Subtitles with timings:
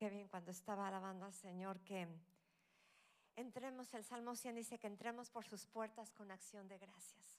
[0.00, 2.08] Qué bien cuando estaba alabando al Señor que
[3.36, 7.38] entremos, el Salmo 100 dice que entremos por sus puertas con acción de gracias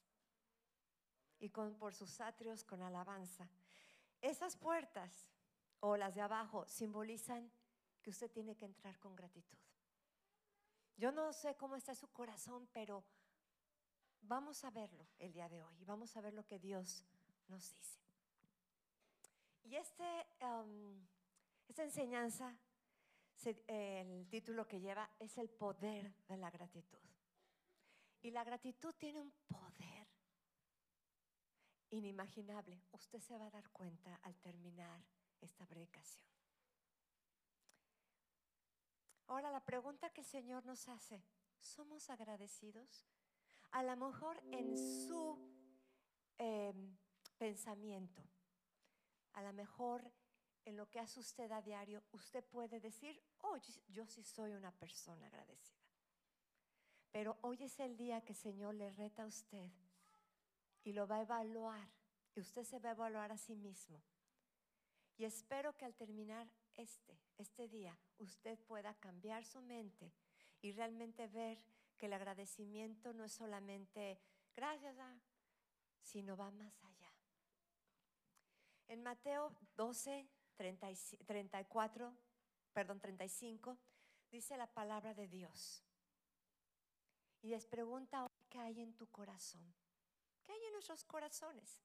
[1.39, 3.49] y con, por sus atrios con alabanza.
[4.21, 5.27] Esas puertas
[5.79, 7.51] o las de abajo simbolizan
[8.03, 9.57] que usted tiene que entrar con gratitud.
[10.97, 13.03] Yo no sé cómo está su corazón, pero
[14.21, 17.03] vamos a verlo el día de hoy vamos a ver lo que Dios
[17.47, 17.99] nos dice.
[19.63, 21.07] Y este, um,
[21.71, 22.53] esta enseñanza,
[23.65, 26.99] el título que lleva es el poder de la gratitud.
[28.21, 30.07] Y la gratitud tiene un poder
[31.91, 32.83] inimaginable.
[32.91, 35.01] Usted se va a dar cuenta al terminar
[35.39, 36.25] esta predicación.
[39.27, 41.23] Ahora la pregunta que el Señor nos hace,
[41.61, 43.07] ¿somos agradecidos?
[43.71, 45.39] A lo mejor en su
[46.37, 46.97] em,
[47.37, 48.21] pensamiento,
[49.31, 50.11] a lo mejor
[50.65, 53.57] en lo que hace usted a diario, usted puede decir, oh,
[53.89, 55.81] yo sí soy una persona agradecida.
[57.11, 59.69] Pero hoy es el día que el Señor le reta a usted
[60.83, 61.89] y lo va a evaluar.
[62.35, 64.01] Y usted se va a evaluar a sí mismo.
[65.17, 70.13] Y espero que al terminar este, este día, usted pueda cambiar su mente
[70.61, 71.61] y realmente ver
[71.97, 74.19] que el agradecimiento no es solamente
[74.55, 75.19] gracias a,
[76.01, 77.11] sino va más allá.
[78.87, 80.27] En Mateo 12,
[80.61, 82.13] 34,
[82.73, 83.77] perdón, 35,
[84.31, 85.83] dice la palabra de Dios.
[87.41, 89.73] Y les pregunta qué hay en tu corazón.
[90.43, 91.81] ¿Qué hay en nuestros corazones?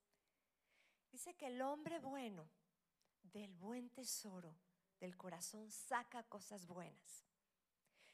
[1.10, 2.48] Dice que el hombre bueno
[3.22, 4.54] del buen tesoro
[5.00, 7.24] del corazón saca cosas buenas.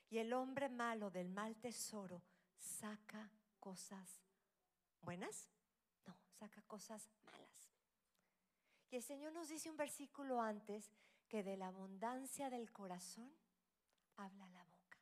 [0.09, 2.23] Y el hombre malo del mal tesoro
[2.59, 4.21] saca cosas
[5.01, 5.49] buenas.
[6.07, 7.52] No, saca cosas malas.
[8.93, 10.93] Y el Señor nos dice un versículo antes
[11.27, 13.35] que de la abundancia del corazón
[14.19, 14.99] habla la boca.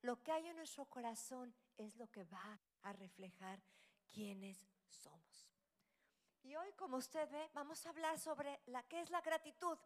[0.00, 3.60] Lo que hay en nuestro corazón es lo que va a reflejar
[4.10, 4.56] quiénes
[4.88, 5.50] somos.
[6.44, 9.76] Y hoy, como usted ve, vamos a hablar sobre la es la gratitud.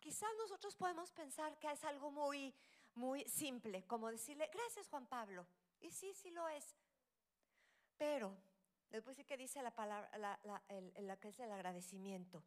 [0.00, 2.52] Quizás nosotros podemos pensar que es algo muy,
[2.96, 5.46] muy simple, como decirle, gracias Juan Pablo.
[5.78, 6.76] Y sí, sí lo es.
[7.96, 8.36] Pero,
[8.90, 12.42] después sí que dice la palabra, la, que es el agradecimiento.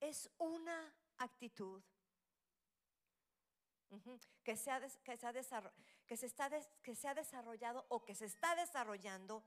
[0.00, 1.82] Es una actitud
[4.42, 5.32] que, se ha, que, se ha
[6.06, 6.50] que, se está
[6.82, 9.44] que se ha desarrollado o que se está desarrollando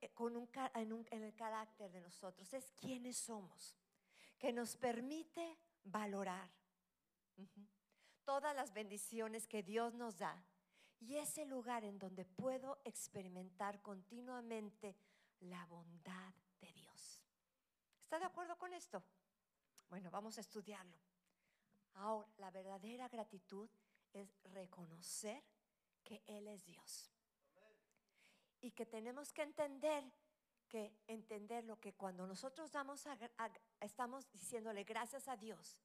[0.00, 2.52] eh, con un, en, en el carácter de nosotros.
[2.52, 3.76] Es quienes somos,
[4.38, 6.50] que nos permite valorar
[8.24, 10.42] todas las bendiciones que Dios nos da
[11.00, 14.96] y ese lugar en donde puedo experimentar continuamente
[15.40, 17.22] la bondad de Dios.
[18.02, 19.02] ¿Está de acuerdo con esto?
[19.88, 20.96] Bueno, vamos a estudiarlo.
[21.94, 23.68] Ahora, la verdadera gratitud
[24.12, 25.42] es reconocer
[26.02, 27.10] que Él es Dios.
[28.60, 30.04] Y que tenemos que entender
[30.68, 33.06] que entender lo que cuando nosotros damos
[33.80, 35.78] estamos diciéndole gracias a Dios,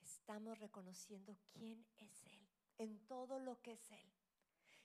[0.00, 2.48] estamos reconociendo quién es Él,
[2.78, 4.12] en todo lo que es Él.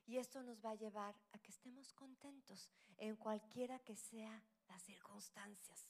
[0.05, 4.83] Y esto nos va a llevar a que estemos contentos en cualquiera que sea las
[4.83, 5.89] circunstancias,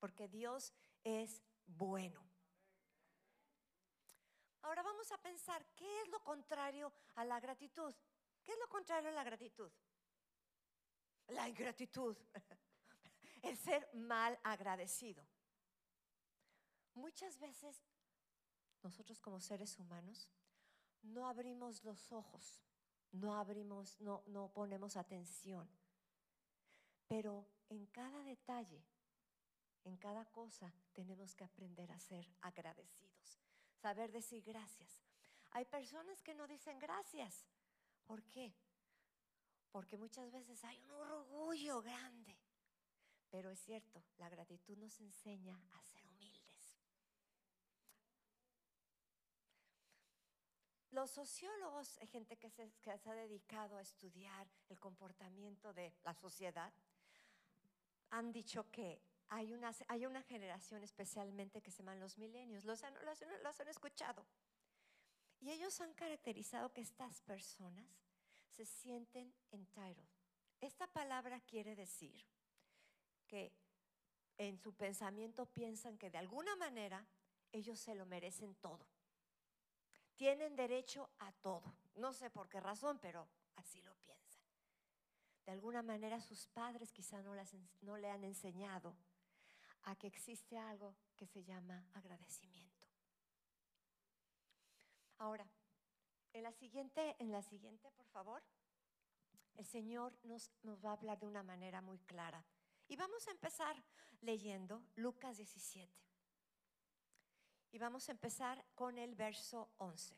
[0.00, 0.72] porque Dios
[1.04, 2.28] es bueno.
[4.62, 7.94] Ahora vamos a pensar, ¿qué es lo contrario a la gratitud?
[8.42, 9.70] ¿Qué es lo contrario a la gratitud?
[11.28, 12.16] La ingratitud,
[13.42, 15.24] el ser mal agradecido.
[16.94, 17.82] Muchas veces
[18.82, 20.28] nosotros como seres humanos
[21.02, 22.62] no abrimos los ojos,
[23.12, 25.68] no abrimos, no, no ponemos atención.
[27.06, 28.84] Pero en cada detalle,
[29.84, 33.40] en cada cosa, tenemos que aprender a ser agradecidos,
[33.76, 35.02] saber decir gracias.
[35.52, 37.46] Hay personas que no dicen gracias.
[38.06, 38.54] ¿Por qué?
[39.70, 42.36] Porque muchas veces hay un orgullo grande.
[43.30, 46.07] Pero es cierto, la gratitud nos enseña a ser
[50.90, 56.72] Los sociólogos, gente que se, ha dedicado a estudiar el comportamiento de la sociedad,
[58.10, 62.82] han dicho que hay una, generación especialmente que se llaman los milenios, los
[63.42, 64.24] los han escuchado.
[65.40, 67.86] Y ellos han caracterizado que estas personas
[68.48, 70.08] se sienten entitled.
[70.58, 72.24] Esta palabra quiere decir
[73.26, 73.52] que
[74.38, 77.06] en su pensamiento piensan que de alguna manera
[77.52, 78.86] ellos se lo merecen todo
[80.18, 81.72] tienen derecho a todo.
[81.94, 83.26] No sé por qué razón, pero
[83.56, 84.42] así lo piensan.
[85.46, 87.32] De alguna manera sus padres quizá no,
[87.82, 88.94] no le han enseñado
[89.84, 92.86] a que existe algo que se llama agradecimiento.
[95.18, 95.48] Ahora,
[96.32, 98.42] en la siguiente, en la siguiente, por favor,
[99.54, 102.44] el Señor nos, nos va a hablar de una manera muy clara.
[102.88, 103.76] Y vamos a empezar
[104.20, 106.07] leyendo Lucas 17.
[107.70, 110.16] Y vamos a empezar con el verso 11.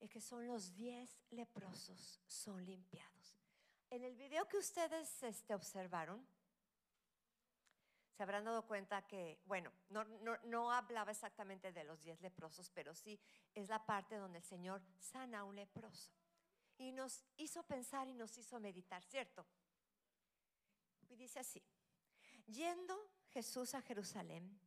[0.00, 3.38] Es que son los 10 leprosos, son limpiados.
[3.88, 6.26] En el video que ustedes este, observaron,
[8.16, 12.68] se habrán dado cuenta que, bueno, no, no, no hablaba exactamente de los 10 leprosos,
[12.70, 13.18] pero sí
[13.54, 16.10] es la parte donde el Señor sana a un leproso.
[16.76, 19.46] Y nos hizo pensar y nos hizo meditar, ¿cierto?
[21.08, 21.62] Y dice así,
[22.46, 24.58] yendo Jesús a Jerusalén,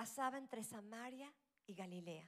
[0.00, 1.30] pasaba entre Samaria
[1.66, 2.26] y Galilea.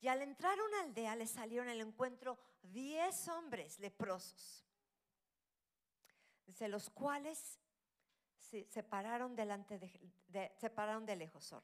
[0.00, 4.64] Y al entrar a una aldea le salieron al encuentro diez hombres leprosos,
[6.46, 7.60] de los cuales
[8.38, 11.54] se separaron, delante de, separaron de lejos.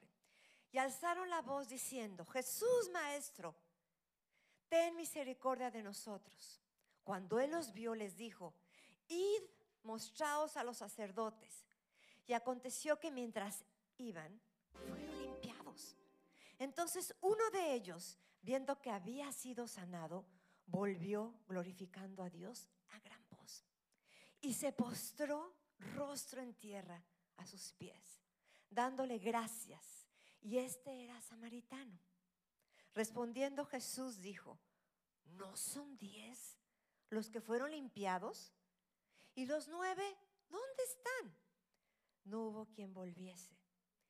[0.71, 3.55] Y alzaron la voz diciendo, Jesús Maestro,
[4.69, 6.61] ten misericordia de nosotros.
[7.03, 8.53] Cuando él los vio, les dijo,
[9.07, 9.41] id,
[9.81, 11.65] mostraos a los sacerdotes.
[12.27, 13.65] Y aconteció que mientras
[13.97, 14.39] iban.
[16.61, 20.27] Entonces uno de ellos, viendo que había sido sanado,
[20.67, 23.65] volvió glorificando a Dios a gran voz.
[24.41, 25.55] Y se postró
[25.95, 27.03] rostro en tierra
[27.37, 28.21] a sus pies,
[28.69, 30.07] dándole gracias.
[30.39, 31.99] Y este era samaritano.
[32.93, 34.59] Respondiendo Jesús dijo,
[35.31, 36.59] ¿no son diez
[37.09, 38.53] los que fueron limpiados?
[39.33, 40.15] ¿Y los nueve
[40.47, 41.35] dónde están?
[42.23, 43.57] No hubo quien volviese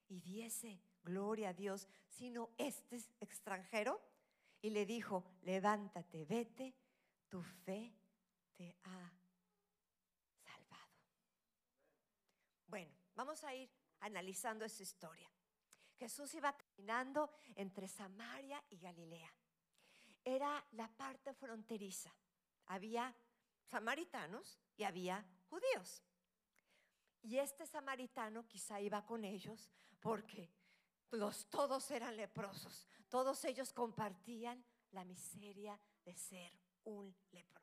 [0.09, 4.01] y diese gloria a Dios, sino este extranjero.
[4.62, 6.75] Y le dijo, levántate, vete,
[7.27, 7.94] tu fe
[8.56, 9.12] te ha
[10.44, 10.92] salvado.
[12.68, 13.69] Bueno, vamos a ir
[14.01, 15.31] analizando esa historia.
[15.98, 19.33] Jesús iba caminando entre Samaria y Galilea.
[20.24, 22.13] Era la parte fronteriza.
[22.68, 23.15] Había
[23.65, 26.04] samaritanos y había judíos.
[27.24, 29.69] Y este samaritano quizá iba con ellos
[30.00, 30.50] porque
[31.11, 32.87] los, todos eran leprosos.
[33.09, 36.51] Todos ellos compartían la miseria de ser
[36.85, 37.61] un leproso.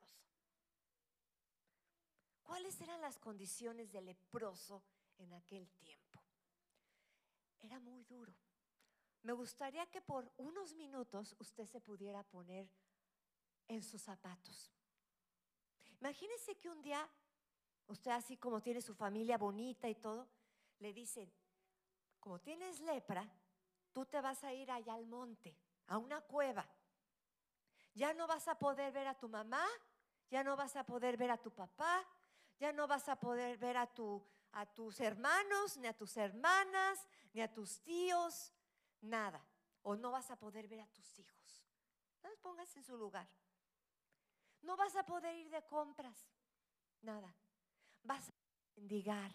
[2.43, 4.83] ¿Cuáles eran las condiciones de leproso
[5.17, 6.23] en aquel tiempo?
[7.61, 8.33] Era muy duro.
[9.23, 12.69] Me gustaría que por unos minutos usted se pudiera poner
[13.67, 14.71] en sus zapatos.
[15.99, 17.07] Imagínese que un día,
[17.87, 20.27] usted así como tiene su familia bonita y todo,
[20.79, 21.31] le dicen,
[22.19, 23.27] como tienes lepra,
[23.93, 25.55] tú te vas a ir allá al monte,
[25.87, 26.67] a una cueva.
[27.93, 29.65] Ya no vas a poder ver a tu mamá,
[30.29, 32.05] ya no vas a poder ver a tu papá,
[32.59, 37.07] ya no vas a poder ver a, tu, a tus hermanos, ni a tus hermanas,
[37.33, 38.53] ni a tus tíos,
[39.01, 39.43] nada.
[39.83, 41.65] O no vas a poder ver a tus hijos.
[42.43, 43.27] No los en su lugar.
[44.61, 46.17] No vas a poder ir de compras,
[47.01, 47.33] nada.
[48.03, 48.33] Vas a
[48.75, 49.31] mendigar.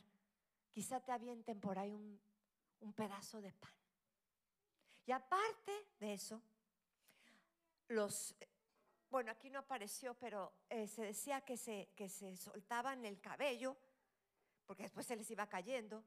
[0.70, 2.20] Quizá te avienten por ahí un,
[2.84, 3.72] un pedazo de pan.
[5.06, 6.40] Y aparte de eso,
[7.88, 8.34] los,
[9.10, 13.76] bueno, aquí no apareció, pero eh, se decía que se, que se soltaban el cabello,
[14.66, 16.04] porque después se les iba cayendo,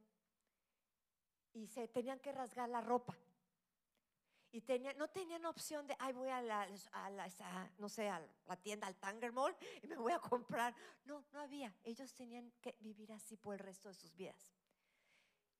[1.53, 3.17] y se tenían que rasgar la ropa.
[4.51, 4.63] Y
[4.95, 6.67] no tenían opción de, ay, voy a la,
[7.77, 10.73] no sé, a la tienda, al Tanger Mall, y me voy a comprar.
[11.05, 11.75] No, no había.
[11.83, 14.56] Ellos tenían que vivir así por el resto de sus vidas.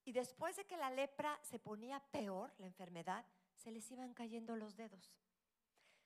[0.08, 3.26] Y después de que la lepra se ponía peor, la enfermedad,
[3.58, 5.12] se les iban cayendo los dedos.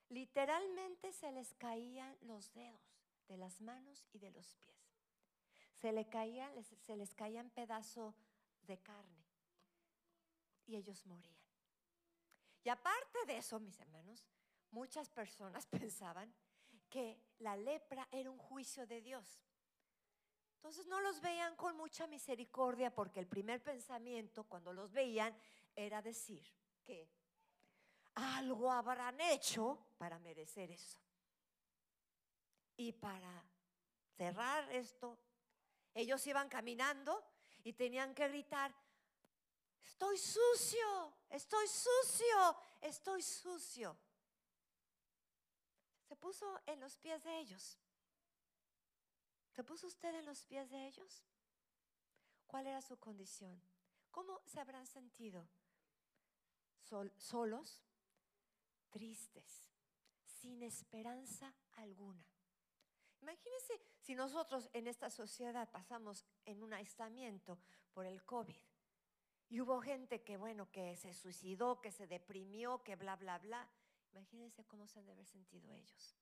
[0.10, 2.82] Literalmente se les caían los dedos
[3.28, 4.76] de las manos y de los pies.
[5.76, 8.16] Se, les caían pedazos
[8.64, 9.24] de carne
[10.66, 11.38] y ellos morían.
[12.64, 14.28] Y aparte de eso, mis hermanos,
[14.72, 16.34] muchas personas pensaban
[16.90, 19.44] que la lepra era un juicio de Dios.
[20.62, 25.36] Entonces no los veían con mucha misericordia porque el primer pensamiento cuando los veían
[25.76, 26.48] era decir
[26.84, 27.10] que
[28.14, 31.00] algo habrán hecho para merecer eso.
[32.78, 33.44] Y para
[34.16, 35.18] cerrar esto,
[35.96, 37.26] ellos iban caminando
[37.64, 38.72] y tenían que gritar,
[39.84, 43.98] estoy sucio, estoy sucio, estoy sucio.
[46.08, 47.81] Se puso en los pies de ellos.
[49.52, 51.24] ¿Se puso usted en los pies de ellos?
[52.48, 53.62] ¿Cuál era su condición?
[54.10, 55.48] ¿Cómo se habrán sentido?
[57.16, 57.86] solos,
[58.90, 59.70] tristes,
[60.26, 62.26] sin esperanza alguna.
[63.22, 67.60] Imagínense si nosotros en esta sociedad pasamos en un aislamiento
[67.94, 68.58] por el COVID
[69.48, 73.70] y hubo gente que, bueno, que se suicidó, que se deprimió, que bla, bla, bla,
[74.12, 76.16] Imagínense cómo se han de haber sentido ellos.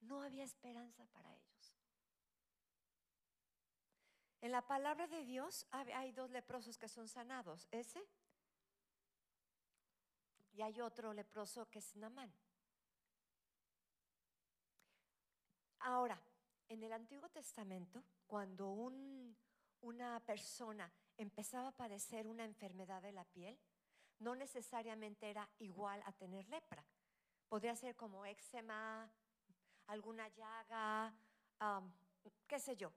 [0.00, 1.74] No había esperanza para ellos.
[4.44, 7.66] En la palabra de Dios hay dos leprosos que son sanados.
[7.70, 8.06] Ese
[10.52, 12.30] y hay otro leproso que es Namán.
[15.78, 16.20] Ahora,
[16.68, 23.58] en el Antiguo Testamento, cuando una persona empezaba a padecer una enfermedad de la piel,
[24.18, 26.84] no necesariamente era igual a tener lepra.
[27.48, 29.10] Podría ser como eczema,
[29.86, 31.14] alguna llaga,
[32.46, 32.92] qué sé yo.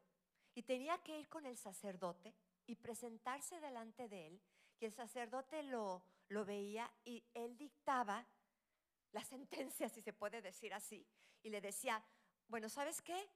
[0.58, 2.34] Y tenía que ir con el sacerdote
[2.66, 4.42] y presentarse delante de él.
[4.80, 8.26] Y el sacerdote lo, lo veía y él dictaba
[9.12, 11.06] la sentencia, si se puede decir así.
[11.44, 12.04] Y le decía,
[12.48, 13.30] bueno, ¿sabes qué?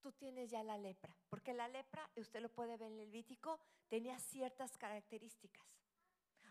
[0.00, 1.14] Tú tienes ya la lepra.
[1.28, 5.66] Porque la lepra, usted lo puede ver en el Levítico, tenía ciertas características.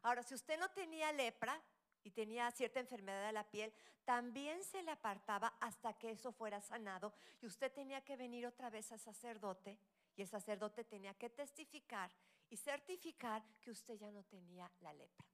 [0.03, 1.59] Ahora, si usted no tenía lepra
[2.05, 3.73] y tenía cierta enfermedad de la piel,
[4.05, 8.69] también se le apartaba hasta que eso fuera sanado y usted tenía que venir otra
[8.69, 9.79] vez al sacerdote
[10.15, 12.11] y el sacerdote tenía que testificar
[12.47, 15.25] y certificar que usted ya no tenía la lepra.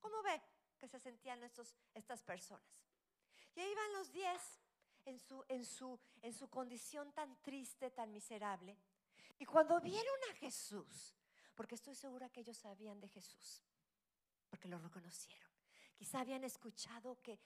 [0.00, 0.40] ¿Cómo ve
[0.78, 2.66] que se sentían estos, estas personas?
[3.54, 4.40] Y ahí van los diez
[5.04, 8.78] en su, en, su, en su condición tan triste, tan miserable.
[9.38, 11.14] Y cuando vieron a Jesús,
[11.54, 13.62] porque estoy segura que ellos sabían de Jesús,
[14.48, 15.43] porque lo reconocieron.
[15.94, 17.38] Quizá habían escuchado que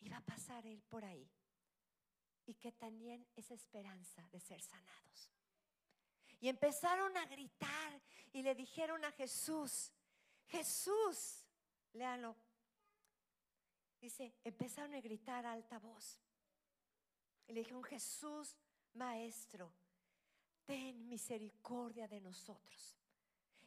[0.00, 1.28] iba a pasar él por ahí
[2.46, 5.30] y que tenían esa esperanza de ser sanados.
[6.40, 9.90] Y empezaron a gritar y le dijeron a Jesús,
[10.46, 11.46] Jesús,
[11.94, 12.36] léalo.
[14.00, 16.18] Dice, empezaron a gritar a alta voz.
[17.46, 18.56] Y le dijeron, Jesús,
[18.92, 19.72] Maestro,
[20.66, 22.96] ten misericordia de nosotros.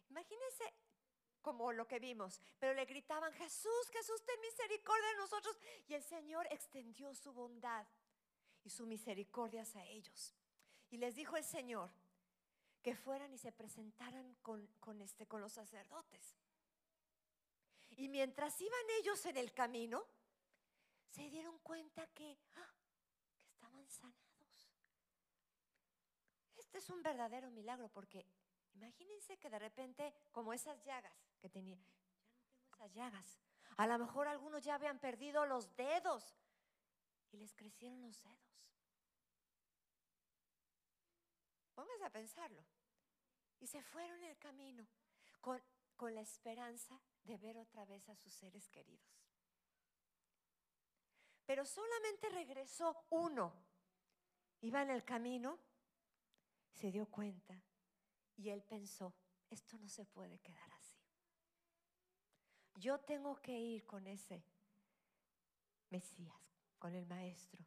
[0.10, 0.74] Imagínense
[1.48, 5.58] como lo que vimos, pero le gritaban, Jesús, Jesús, ten misericordia de nosotros.
[5.88, 7.88] Y el Señor extendió su bondad
[8.66, 10.36] y su misericordia hacia ellos.
[10.90, 11.90] Y les dijo el Señor
[12.82, 14.68] que fueran y se presentaran con,
[15.02, 16.36] este, con los sacerdotes.
[17.92, 20.04] Y mientras iban ellos en el camino,
[21.12, 22.74] se dieron cuenta que, ¡ah!
[23.38, 24.70] que estaban sanados.
[26.58, 28.26] Este es un verdadero milagro porque
[28.74, 31.78] imagínense que de repente, como esas llagas, que tenía.
[31.78, 33.40] Ya no tengo esas llagas.
[33.78, 36.36] A lo mejor algunos ya habían perdido los dedos
[37.32, 38.58] y les crecieron los dedos.
[41.76, 42.66] Póngase a pensarlo.
[43.60, 44.88] Y se fueron en el camino
[45.42, 45.62] con,
[45.96, 49.28] con la esperanza de ver otra vez a sus seres queridos.
[51.46, 53.54] Pero solamente regresó uno.
[54.62, 55.60] Iba en el camino,
[56.72, 57.64] se dio cuenta
[58.36, 59.14] y él pensó,
[59.50, 60.77] esto no se puede quedar así
[62.78, 64.44] yo tengo que ir con ese
[65.90, 66.36] Mesías,
[66.78, 67.66] con el Maestro,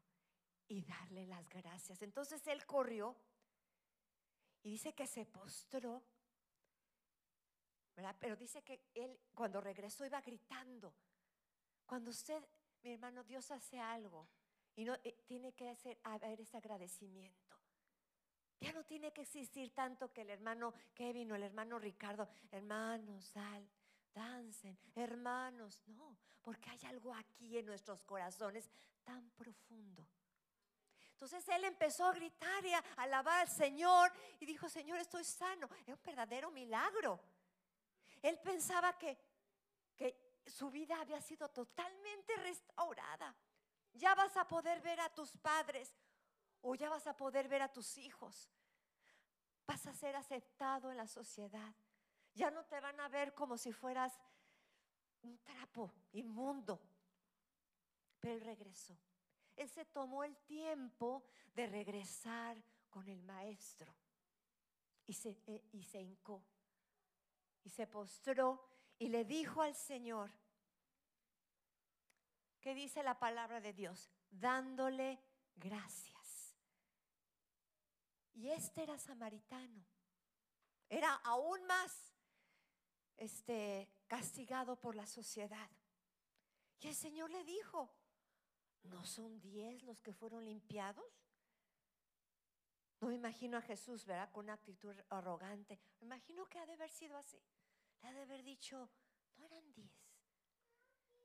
[0.68, 2.00] y darle las gracias.
[2.02, 3.16] Entonces él corrió
[4.62, 6.02] y dice que se postró,
[7.96, 8.16] ¿verdad?
[8.20, 10.94] Pero dice que él cuando regresó iba gritando.
[11.86, 12.46] Cuando usted,
[12.82, 14.28] mi hermano, Dios hace algo
[14.76, 17.56] y no eh, tiene que hacer, haber ese agradecimiento.
[18.60, 23.20] Ya no tiene que existir tanto que el hermano Kevin o el hermano Ricardo, hermano,
[23.22, 23.66] sal,
[24.14, 28.70] dancen, hermanos, no, porque hay algo aquí en nuestros corazones
[29.04, 30.06] tan profundo.
[31.12, 35.68] Entonces él empezó a gritar y a alabar al Señor y dijo, Señor, estoy sano.
[35.86, 37.20] Es un verdadero milagro.
[38.22, 39.18] Él pensaba que,
[39.96, 43.36] que su vida había sido totalmente restaurada.
[43.92, 45.94] Ya vas a poder ver a tus padres
[46.62, 48.48] o ya vas a poder ver a tus hijos.
[49.66, 51.74] Vas a ser aceptado en la sociedad.
[52.34, 54.18] Ya no te van a ver como si fueras
[55.22, 56.80] un trapo inmundo.
[58.18, 58.96] Pero él regresó.
[59.56, 63.94] Él se tomó el tiempo de regresar con el maestro.
[65.06, 66.42] Y se, eh, y se hincó.
[67.64, 68.64] Y se postró
[68.98, 70.30] y le dijo al Señor,
[72.60, 74.10] ¿qué dice la palabra de Dios?
[74.30, 75.18] Dándole
[75.56, 76.56] gracias.
[78.34, 79.84] Y este era samaritano.
[80.88, 82.14] Era aún más
[83.20, 85.70] este, castigado por la sociedad.
[86.80, 87.88] Y el Señor le dijo,
[88.84, 91.04] ¿no son diez los que fueron limpiados?
[93.00, 94.30] No me imagino a Jesús, ¿verdad?
[94.32, 95.78] Con una actitud arrogante.
[96.00, 97.40] Me imagino que ha de haber sido así.
[98.00, 98.90] Le ha de haber dicho,
[99.36, 99.92] no eran diez.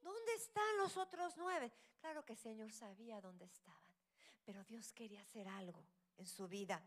[0.02, 1.72] ¿Dónde están los otros nueve?
[1.98, 3.96] Claro que el Señor sabía dónde estaban,
[4.44, 5.84] pero Dios quería hacer algo
[6.18, 6.86] en su vida.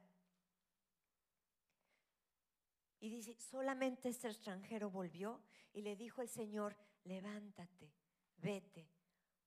[3.01, 7.93] Y dice, solamente este extranjero volvió y le dijo el Señor, levántate,
[8.37, 8.91] vete,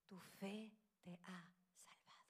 [0.07, 1.53] tu fe te ha
[1.83, 2.25] salvado.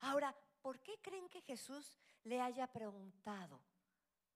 [0.00, 3.62] Ahora, ¿por qué creen que Jesús le haya preguntado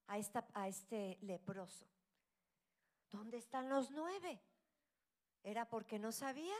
[0.06, 1.87] a, esta, a este leproso,
[3.10, 4.40] ¿dónde están los nueve?
[5.42, 6.56] ¿Era porque no sabía?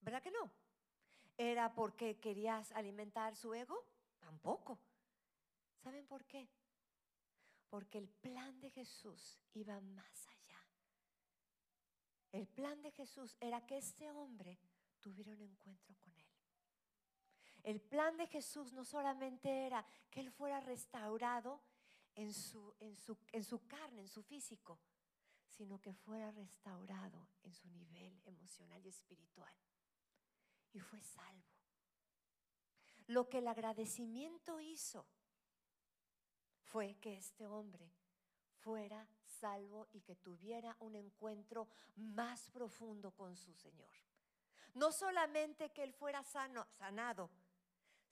[0.00, 0.50] ¿Verdad que no?
[1.36, 3.84] ¿Era porque querías alimentar su ego?
[4.18, 4.78] Tampoco.
[5.76, 6.48] ¿Saben por qué?
[7.68, 10.38] Porque el plan de Jesús iba más allá.
[12.32, 14.58] El plan de Jesús era que este hombre
[15.00, 16.26] tuviera un encuentro con él.
[17.62, 21.60] El plan de Jesús no solamente era que él fuera restaurado
[22.14, 24.80] en su, en su, en su carne, en su físico,
[25.48, 29.54] sino que fuera restaurado en su nivel emocional y espiritual.
[30.72, 31.44] Y fue salvo.
[33.06, 35.06] Lo que el agradecimiento hizo
[36.68, 37.90] fue que este hombre
[38.60, 43.90] fuera salvo y que tuviera un encuentro más profundo con su Señor.
[44.74, 47.30] No solamente que él fuera sanado,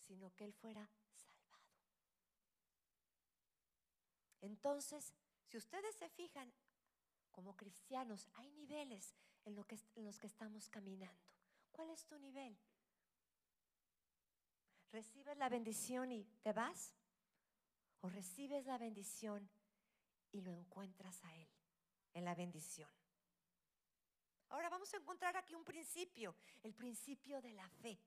[0.07, 1.65] sino que él fuera salvado.
[4.41, 5.13] Entonces,
[5.45, 6.51] si ustedes se fijan,
[7.31, 9.55] como cristianos hay niveles en,
[9.97, 11.21] en los que estamos caminando.
[11.73, 12.57] ¿Cuál es tu nivel?
[14.93, 16.95] ¿Recibes la bendición y te vas?
[18.07, 19.51] ¿O recibes la bendición
[20.31, 21.49] y lo encuentras a Él
[22.15, 22.89] en la bendición?
[24.51, 27.99] Ahora vamos a encontrar aquí un principio, el principio de la fe.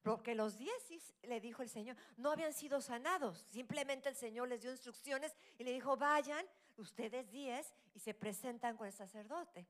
[0.00, 3.44] Porque los diez, le dijo el Señor, no habían sido sanados.
[3.50, 6.46] Simplemente el Señor les dio instrucciones y le dijo, vayan,
[6.78, 9.68] ustedes diez, y se presentan con el sacerdote.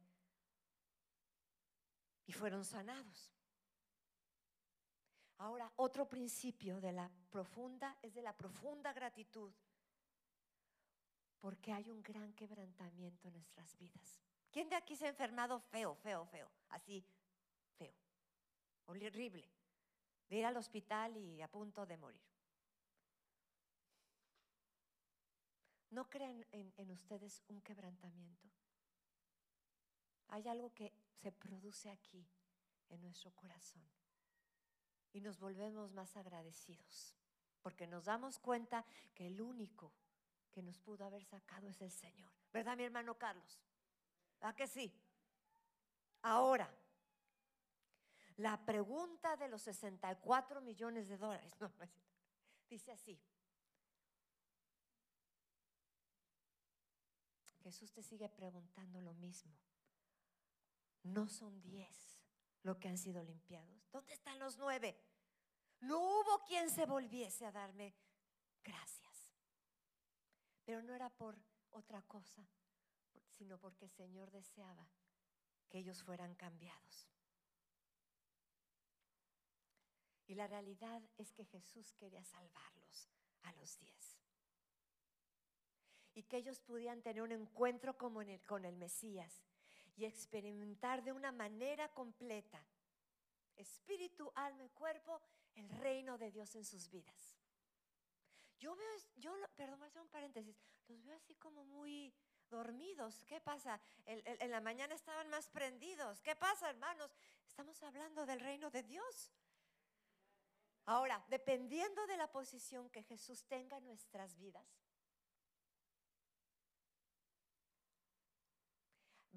[2.27, 3.33] Y fueron sanados.
[5.39, 9.53] Ahora, otro principio de la profunda es de la profunda gratitud.
[11.41, 14.21] Porque hay un gran quebrantamiento en nuestras vidas.
[14.51, 16.51] ¿Quién de aquí se ha enfermado feo, feo, feo?
[16.69, 17.05] Así,
[17.77, 17.95] feo.
[18.87, 19.51] Horrible.
[20.29, 22.23] De ir al hospital y a punto de morir.
[25.91, 28.49] ¿No creen en, en ustedes un quebrantamiento?
[30.29, 32.27] Hay algo que se produce aquí,
[32.89, 33.83] en nuestro corazón.
[35.15, 37.17] Y nos volvemos más agradecidos,
[37.63, 39.95] porque nos damos cuenta que el único
[40.51, 42.31] que nos pudo haber sacado es el Señor.
[42.53, 43.59] ¿Verdad, mi hermano Carlos?
[44.41, 44.93] ¿A que sí?
[46.23, 46.71] Ahora,
[48.37, 51.73] la pregunta de los 64 millones de dólares, no,
[52.69, 53.19] dice así.
[57.63, 59.57] Jesús te sigue preguntando lo mismo.
[61.03, 62.14] No son diez
[62.65, 63.89] lo que han sido limpiados.
[63.93, 64.99] ¿Dónde están los nueve?
[65.81, 67.95] No hubo quien se volviese a darme
[68.63, 69.31] gracias.
[70.65, 71.39] Pero no era por
[71.71, 72.45] otra cosa
[73.37, 74.89] sino porque el Señor deseaba
[75.69, 77.09] que ellos fueran cambiados.
[80.27, 83.11] Y la realidad es que Jesús quería salvarlos
[83.43, 84.19] a los diez.
[86.15, 89.43] Y que ellos pudieran tener un encuentro como con el Mesías
[89.97, 92.65] y experimentar de una manera completa,
[93.57, 95.21] espíritu, alma y cuerpo,
[95.55, 97.37] el reino de Dios en sus vidas.
[98.59, 100.57] Yo veo, yo, perdón, voy un paréntesis,
[100.89, 102.13] los veo así como muy
[102.49, 103.25] dormidos.
[103.25, 103.81] ¿Qué pasa?
[104.07, 106.21] en la mañana estaban más prendidos.
[106.23, 107.11] ¿Qué pasa, hermanos?
[107.47, 109.33] Estamos hablando del reino de Dios.
[110.87, 114.84] Ahora, dependiendo de la posición que Jesús tenga en nuestras vidas,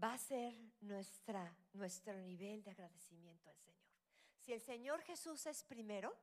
[0.01, 3.77] va a ser nuestra, nuestro nivel de agradecimiento al Señor.
[4.39, 6.15] Si el Señor Jesús es primero,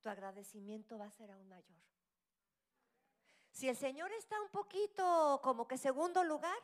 [0.00, 1.78] tu agradecimiento va a ser aún mayor.
[3.50, 6.58] Si el Señor está un poquito como que segundo lugar,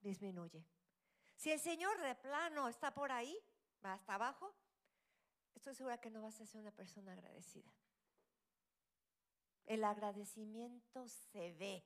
[0.00, 0.64] disminuye.
[1.36, 3.38] Si el Señor de plano está por ahí,
[3.84, 4.54] va hasta abajo,
[5.54, 7.70] estoy segura que no vas a ser una persona agradecida.
[9.66, 11.84] El agradecimiento se ve,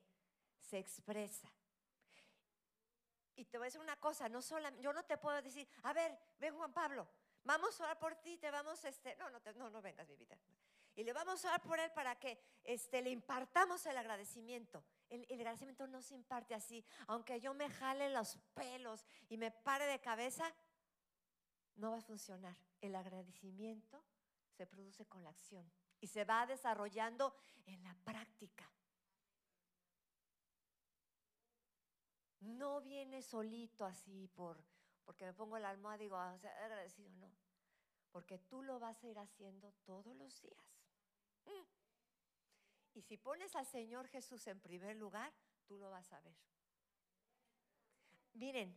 [0.59, 1.51] se expresa.
[3.35, 4.41] Y te voy a decir una cosa, no
[4.79, 7.07] yo no te puedo decir, a ver, ven Juan Pablo,
[7.43, 10.37] vamos a orar por ti, te vamos, este, no, no, no, no vengas, mi vida.
[10.95, 14.83] Y le vamos a orar por él para que este, le impartamos el agradecimiento.
[15.09, 16.83] El, el, agradecimiento no se imparte así.
[17.07, 20.53] Aunque yo me jale los pelos y me pare de cabeza,
[21.75, 22.57] no va a funcionar.
[22.81, 24.03] El agradecimiento
[24.51, 27.33] se produce con la acción y se va desarrollando
[27.65, 28.69] en la práctica.
[32.41, 34.63] No viene solito así por
[35.05, 37.31] porque me pongo la almohada y digo, ah, agradecido, no.
[38.11, 40.63] Porque tú lo vas a ir haciendo todos los días.
[41.45, 42.97] Mm.
[42.97, 45.33] Y si pones al Señor Jesús en primer lugar,
[45.65, 46.35] tú lo vas a ver.
[48.33, 48.75] Miren,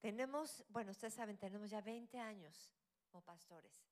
[0.00, 2.70] tenemos, bueno, ustedes saben, tenemos ya 20 años
[3.10, 3.84] como pastores.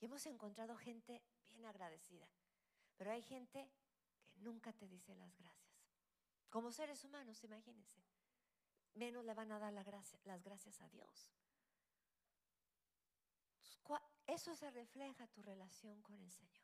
[0.00, 2.28] Y hemos encontrado gente bien agradecida.
[2.96, 3.70] Pero hay gente
[4.28, 5.63] que nunca te dice las gracias.
[6.54, 8.00] Como seres humanos, imagínense.
[8.94, 11.32] Menos le van a dar la gracia, las gracias a Dios.
[14.24, 16.62] Eso se refleja tu relación con el Señor.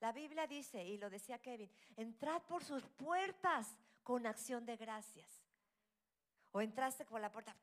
[0.00, 5.44] La Biblia dice, y lo decía Kevin, entrad por sus puertas con acción de gracias.
[6.52, 7.54] O entraste por la puerta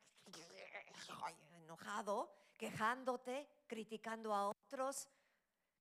[1.63, 5.09] enojado, quejándote, criticando a otros.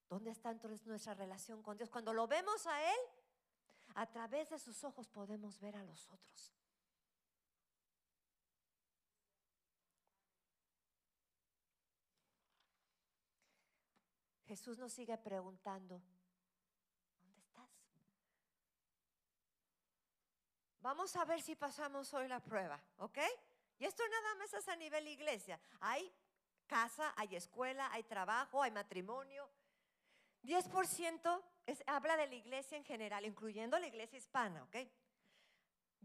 [0.08, 1.90] ¿Dónde está entonces nuestra relación con Dios?
[1.90, 2.98] Cuando lo vemos a Él,
[3.96, 6.52] a través de sus ojos podemos ver a los otros.
[14.44, 16.00] Jesús nos sigue preguntando,
[17.22, 17.70] ¿dónde estás?
[20.80, 23.18] Vamos a ver si pasamos hoy la prueba, ¿ok?
[23.78, 25.58] Y esto nada más es a nivel iglesia.
[25.80, 26.12] Hay
[26.66, 29.48] casa, hay escuela, hay trabajo, hay matrimonio.
[30.46, 34.76] 10% es, habla de la iglesia en general, incluyendo la iglesia hispana, ¿ok?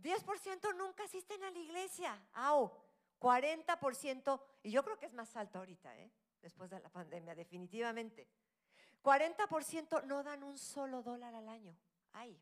[0.01, 2.19] 10% nunca asisten a la iglesia.
[2.34, 2.71] Au,
[3.19, 6.12] 40%, y yo creo que es más alto ahorita, ¿eh?
[6.41, 8.27] después de la pandemia, definitivamente.
[9.04, 11.75] 40% no dan un solo dólar al año.
[12.13, 12.39] Ay.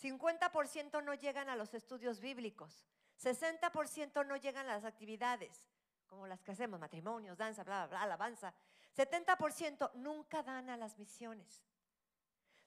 [0.00, 2.86] 50% no llegan a los estudios bíblicos.
[3.18, 5.66] 60% no llegan a las actividades,
[6.06, 8.54] como las que hacemos, matrimonios, danza, bla, bla, bla, alabanza.
[8.96, 11.62] 70% nunca dan a las misiones.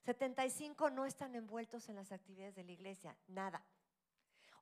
[0.04, 3.62] 75 no están envueltos en las actividades de la iglesia, nada.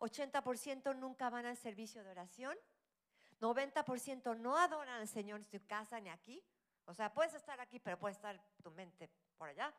[0.00, 2.56] 80% nunca van al servicio de oración.
[3.40, 6.42] 90% no adoran al Señor en su casa ni aquí.
[6.86, 9.72] O sea, puedes estar aquí, pero puede estar tu mente por allá.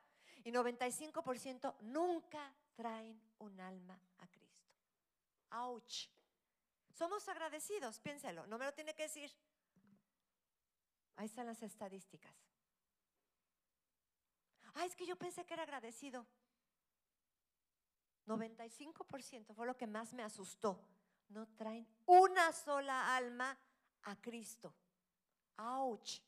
[0.43, 4.69] Y 95% nunca traen un alma a Cristo.
[5.49, 6.10] ¡Auch!
[6.93, 9.34] Somos agradecidos, piénselo, no me lo tiene que decir.
[11.20, 12.34] Ahí están las estadísticas.
[14.76, 16.26] Ay, es que yo pensé que era agradecido.
[18.26, 20.80] 95% fue lo que más me asustó.
[21.28, 23.60] No traen una sola alma
[24.04, 24.74] a Cristo.
[25.58, 26.22] ¡Auch!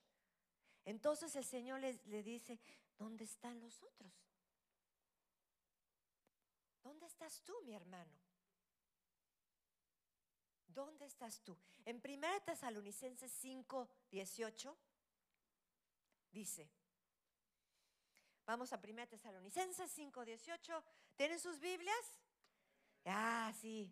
[0.83, 2.59] Entonces el Señor le, le dice,
[2.97, 4.11] ¿dónde están los otros?
[6.83, 8.11] ¿Dónde estás tú, mi hermano?
[10.73, 11.57] ¿Dónde estás tú?
[11.85, 14.77] En 1 Tesalonicenses 5, 18
[16.31, 16.69] dice,
[18.45, 20.83] vamos a 1 Tesalonicenses 5, 18,
[21.15, 22.19] ¿tienen sus Biblias?
[23.05, 23.91] Ah, sí.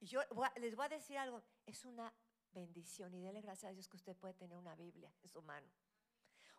[0.00, 0.20] Yo
[0.56, 2.12] les voy a decir algo, es una
[2.52, 5.68] bendición y dele gracias a Dios que usted puede tener una Biblia en su mano.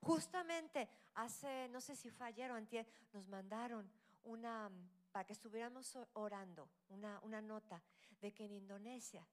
[0.01, 2.59] Justamente hace, no sé si fue ayer o
[3.13, 3.89] nos mandaron
[4.23, 4.69] una,
[5.11, 7.81] para que estuviéramos orando, una, una nota
[8.21, 9.27] de que en Indonesia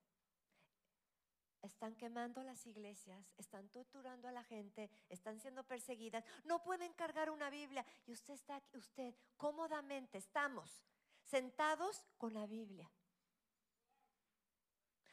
[1.63, 7.31] están quemando las iglesias, están torturando a la gente, están siendo perseguidas, no pueden cargar
[7.31, 10.83] una Biblia y usted está aquí, usted cómodamente estamos
[11.23, 12.91] sentados con la Biblia.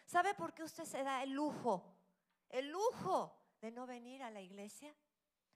[0.06, 1.96] ¿Sabe por qué usted se da el lujo?
[2.50, 4.96] El lujo de no venir a la iglesia,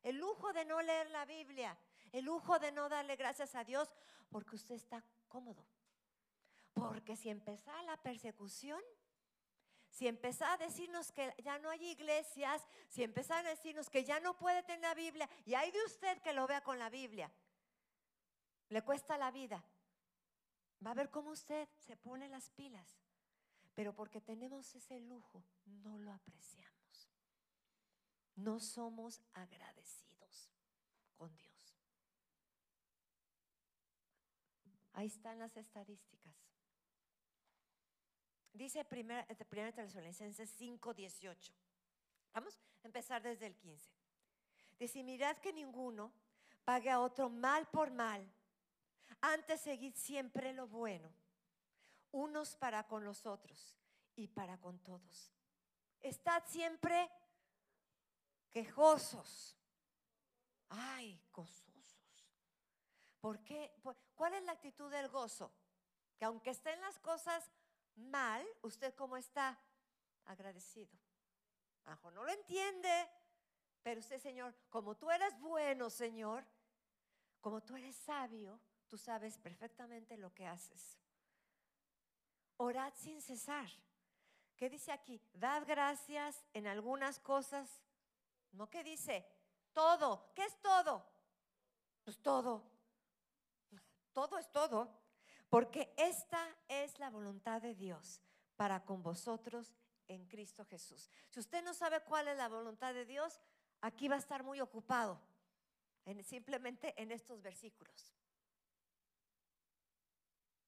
[0.03, 1.75] el lujo de no leer la Biblia,
[2.11, 3.91] el lujo de no darle gracias a Dios
[4.29, 5.65] porque usted está cómodo.
[6.73, 8.81] Porque si empezara la persecución,
[9.89, 14.19] si empezara a decirnos que ya no hay iglesias, si empezara a decirnos que ya
[14.19, 17.31] no puede tener la Biblia, y hay de usted que lo vea con la Biblia,
[18.69, 19.63] le cuesta la vida,
[20.85, 23.03] va a ver cómo usted se pone las pilas
[23.75, 27.09] pero porque tenemos ese lujo, no lo apreciamos.
[28.35, 30.51] No somos agradecidos
[31.17, 31.53] con Dios.
[34.93, 36.33] Ahí están las estadísticas.
[38.53, 41.53] Dice 1 Tesalonicenses 5, 18.
[42.33, 43.91] Vamos a empezar desde el 15.
[44.79, 46.13] Dice, mirad que ninguno
[46.63, 48.25] pague a otro mal por mal.
[49.21, 51.11] Antes seguid siempre lo bueno
[52.13, 53.75] unos para con los otros
[54.15, 55.31] y para con todos.
[55.99, 57.09] Estad siempre
[58.51, 59.57] quejosos.
[60.69, 62.29] Ay, gozosos.
[63.19, 63.73] ¿Por qué?
[64.15, 65.51] ¿Cuál es la actitud del gozo?
[66.17, 67.49] Que aunque estén las cosas
[67.95, 69.59] mal, usted cómo está
[70.25, 70.97] agradecido.
[71.85, 73.09] Ajo, no lo entiende,
[73.81, 76.45] pero usted, Señor, como tú eres bueno, Señor,
[77.41, 80.97] como tú eres sabio, tú sabes perfectamente lo que haces.
[82.57, 83.69] Orad sin cesar.
[84.55, 85.19] ¿Qué dice aquí?
[85.33, 87.81] Dad gracias en algunas cosas.
[88.51, 89.27] ¿No qué dice?
[89.73, 90.31] Todo.
[90.33, 91.05] ¿Qué es todo?
[92.03, 92.63] Pues todo.
[94.13, 95.02] Todo es todo.
[95.53, 98.19] Porque esta es la voluntad de Dios
[98.55, 99.75] para con vosotros
[100.07, 101.11] en Cristo Jesús.
[101.29, 103.39] Si usted no sabe cuál es la voluntad de Dios,
[103.79, 105.21] aquí va a estar muy ocupado,
[106.23, 108.15] simplemente en estos versículos.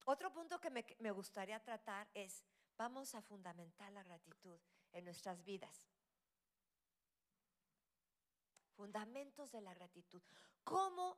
[0.05, 2.43] Otro punto que me, me gustaría tratar es,
[2.77, 4.59] vamos a fundamentar la gratitud
[4.91, 5.89] en nuestras vidas.
[8.75, 10.21] Fundamentos de la gratitud.
[10.63, 11.17] ¿Cómo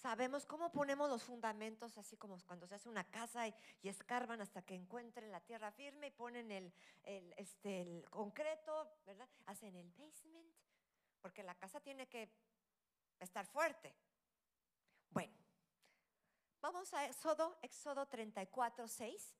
[0.00, 4.62] sabemos cómo ponemos los fundamentos, así como cuando se hace una casa y, escarban hasta
[4.62, 6.72] que encuentren la tierra firme y ponen el,
[7.36, 9.28] este, el concreto, ¿verdad?
[9.46, 10.52] Hacen el basement,
[11.20, 12.30] porque la casa tiene que
[13.18, 13.94] estar fuerte.
[15.10, 15.34] Bueno,
[16.60, 19.34] vamos a Éxodo, Éxodo 34, 6.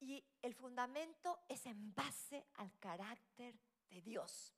[0.00, 3.58] Y el fundamento es en base al carácter
[3.90, 4.54] de Dios,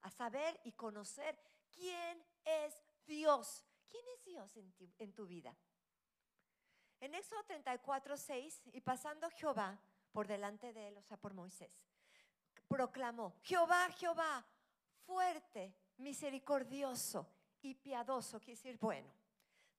[0.00, 1.38] a saber y conocer
[1.70, 3.64] quién es Dios.
[3.92, 4.56] ¿Quién es Dios
[4.98, 5.54] en, tu vida?
[6.98, 9.78] En Éxodo 34, 6, y pasando Jehová
[10.12, 11.70] por delante de él, o sea, por Moisés,
[12.66, 14.46] proclamó, Jehová, Jehová,
[15.04, 17.28] fuerte, misericordioso
[17.60, 19.12] y piadoso, quiere decir bueno,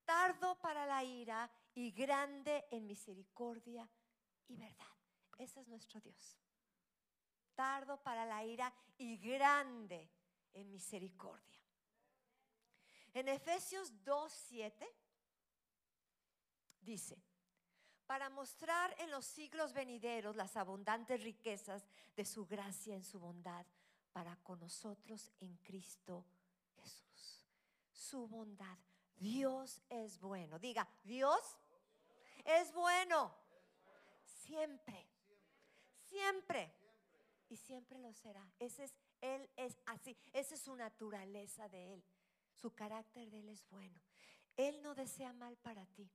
[0.06, 3.90] tardo para la ira y grande en misericordia
[4.48, 4.86] y verdad.
[5.40, 6.38] Ese es nuestro Dios.
[7.56, 10.12] Tardo para la ira y grande
[10.54, 11.63] en misericordia.
[13.14, 14.88] En Efesios 2.7
[16.82, 17.22] dice,
[18.08, 23.66] para mostrar en los siglos venideros las abundantes riquezas de su gracia en su bondad
[24.12, 26.26] para con nosotros en Cristo
[26.76, 27.46] Jesús.
[27.92, 28.78] Su bondad.
[29.16, 30.60] Dios es bueno.
[30.60, 31.58] Diga, Dios
[32.44, 33.34] es bueno.
[34.24, 35.08] Siempre.
[36.10, 36.74] Siempre.
[37.50, 38.46] Y siempre lo será.
[38.60, 40.18] Ese es, Él es así.
[40.34, 42.04] Esa es su naturaleza de Él.
[42.64, 44.00] Su carácter de Él es bueno.
[44.56, 46.10] Él no desea mal para ti.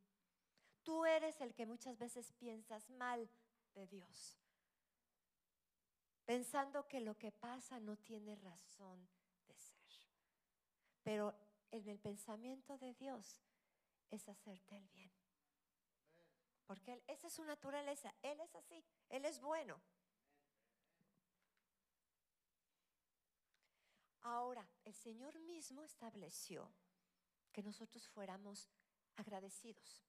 [0.82, 3.28] Tú eres el que muchas veces piensas mal
[3.74, 4.40] de Dios,
[6.24, 9.06] pensando que lo que pasa no tiene razón
[9.46, 9.90] de ser.
[11.02, 11.34] Pero
[11.70, 13.42] en el pensamiento de Dios
[14.08, 15.12] es hacerte el bien.
[16.66, 18.14] Porque esa es su naturaleza.
[18.22, 18.82] Él es así.
[19.10, 19.78] Él es bueno.
[24.22, 26.70] Ahora, el Señor mismo estableció
[27.52, 28.68] que nosotros fuéramos
[29.16, 30.02] agradecidos.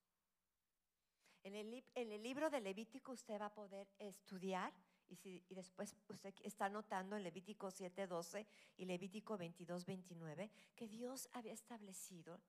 [1.44, 4.74] En el, libro de Levítico usted va a poder estudiar
[5.08, 8.46] y, después usted está notando en Levítico 7:12
[8.78, 12.42] y Levítico 22:29 que Dios había establecido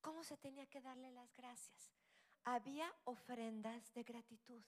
[0.00, 1.92] cómo se tenía que darle las gracias.
[2.44, 4.62] Había ofrendas de gratitud,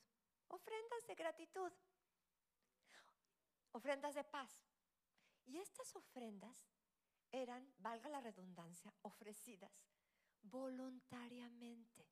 [0.49, 1.73] ofrendas de gratitud,
[3.73, 4.51] ofrendas de paz.
[5.47, 6.57] Y estas ofrendas
[7.31, 9.73] eran, valga la redundancia, ofrecidas
[10.43, 12.07] voluntariamente.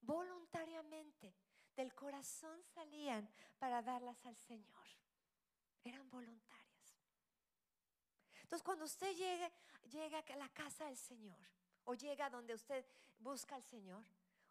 [0.00, 1.34] Voluntariamente.
[1.76, 4.86] Del corazón salían para darlas al Señor.
[5.84, 6.98] Eran voluntarias.
[8.42, 9.50] Entonces, cuando usted llegue,
[9.90, 11.38] llega a la casa del Señor
[11.84, 12.84] o llega donde usted
[13.18, 14.04] busca al Señor,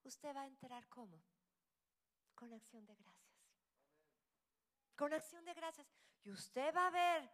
[0.03, 1.21] usted va a entrar como?
[2.33, 3.21] Con acción de gracias
[5.01, 5.87] con acción de gracias.
[6.23, 7.29] Y usted va a ver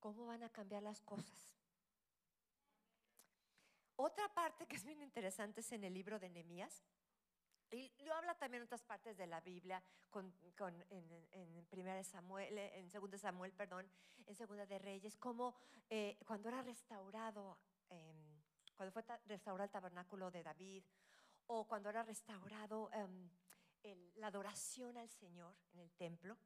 [0.00, 1.54] cómo van a cambiar las cosas.
[3.96, 6.82] Otra parte que es bien interesante es en el libro de Nehemías.
[7.70, 10.34] Y lo habla también en otras partes de la Biblia, con,
[10.90, 13.88] en, en primera Samuel, en segunda Samuel, perdón,
[14.26, 15.54] en segunda de Reyes, como
[15.88, 18.42] eh, cuando era restaurado, em,
[18.76, 20.84] cuando fue restaurado el tabernáculo de David,
[21.46, 23.30] o cuando era restaurado em,
[24.16, 26.36] la adoración al Señor en el templo,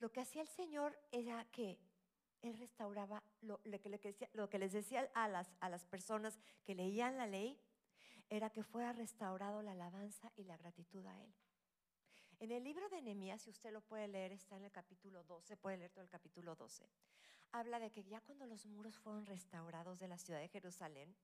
[0.00, 1.78] lo que hacía el Señor era que
[2.42, 7.58] Él restauraba lo, que, les decía a las, a las personas que leían la ley,
[8.30, 11.34] era que fuera restaurado la alabanza y la gratitud a Él.
[12.40, 15.56] En el libro de Nehemías, si usted lo puede leer, está en el capítulo 12,
[15.56, 16.88] puede leer todo el capítulo 12,
[17.50, 21.16] habla de que ya cuando los muros fueron restaurados de la ciudad de Jerusalén,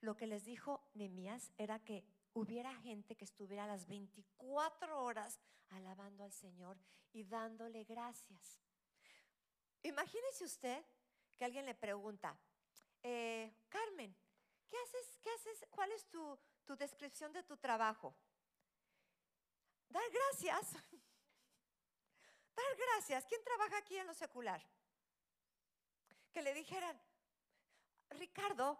[0.00, 2.04] lo que les dijo Nehemías era que
[2.34, 5.40] hubiera gente que estuviera las 24 horas
[5.70, 6.78] alabando al Señor
[7.12, 8.60] y dándole gracias.
[9.82, 10.84] Imagínese usted
[11.36, 12.38] que alguien le pregunta,
[13.02, 14.14] eh, Carmen,
[14.68, 15.18] ¿qué haces?
[15.22, 15.66] ¿Qué haces?
[15.70, 18.14] ¿Cuál es tu, tu descripción de tu trabajo?
[19.88, 20.72] Dar gracias.
[22.54, 23.24] Dar gracias.
[23.26, 24.62] ¿Quién trabaja aquí en lo secular?
[26.32, 27.00] Que le dijeran,
[28.10, 28.78] Ricardo,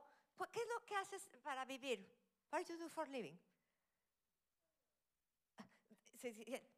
[0.52, 2.19] ¿qué es lo que haces para vivir?
[2.50, 3.38] What do you do for living?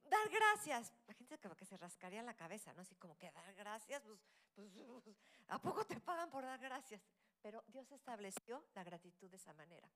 [0.04, 0.92] Dar gracias.
[1.06, 2.82] La gente que se rascaría la cabeza, ¿no?
[2.82, 4.20] Así como que dar gracias, pues,
[4.54, 4.70] pues,
[5.02, 5.16] pues,
[5.48, 7.02] ¿a poco te pagan por dar gracias?
[7.40, 9.88] Pero Dios estableció la gratitud de esa manera.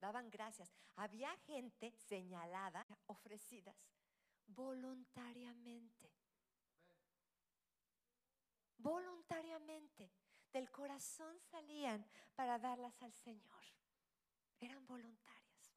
[0.00, 0.72] Daban gracias.
[0.96, 3.76] Había gente señalada, ofrecidas
[4.46, 6.10] voluntariamente.
[8.84, 10.10] voluntariamente.
[10.52, 13.64] Del corazón salían para darlas al Señor.
[14.64, 15.74] Eran voluntarias.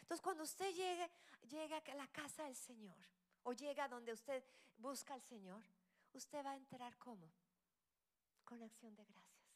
[0.00, 1.10] Entonces, cuando usted llegue,
[1.48, 2.96] llega a la casa del Señor
[3.44, 4.44] o llega donde usted
[4.76, 5.62] busca al Señor,
[6.12, 7.30] usted va a enterar cómo.
[8.44, 9.46] Con acción de gracias.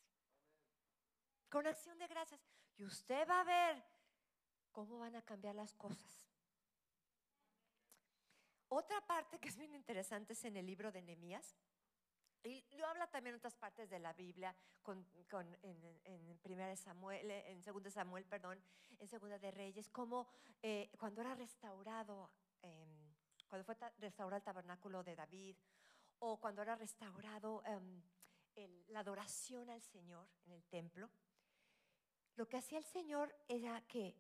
[1.48, 2.40] Con acción de gracias.
[2.76, 3.85] Y usted va a ver
[4.70, 6.29] cómo van a cambiar las cosas.
[8.68, 11.57] Otra parte que es bien interesante es en el libro de Nehemías.
[12.42, 15.07] Y lo habla también en otras partes de la Biblia, con,
[15.62, 18.62] en, en primera Samuel, en segunda Samuel, perdón,
[18.98, 20.26] en segunda de Reyes, como
[20.62, 22.31] eh, cuando era restaurado,
[22.62, 23.14] em,
[23.48, 25.57] cuando fue restaurado el tabernáculo de David,
[26.18, 28.03] o cuando era restaurado em,
[28.88, 31.11] la adoración al Señor en el templo,
[32.37, 34.16] lo que hacía el Señor era que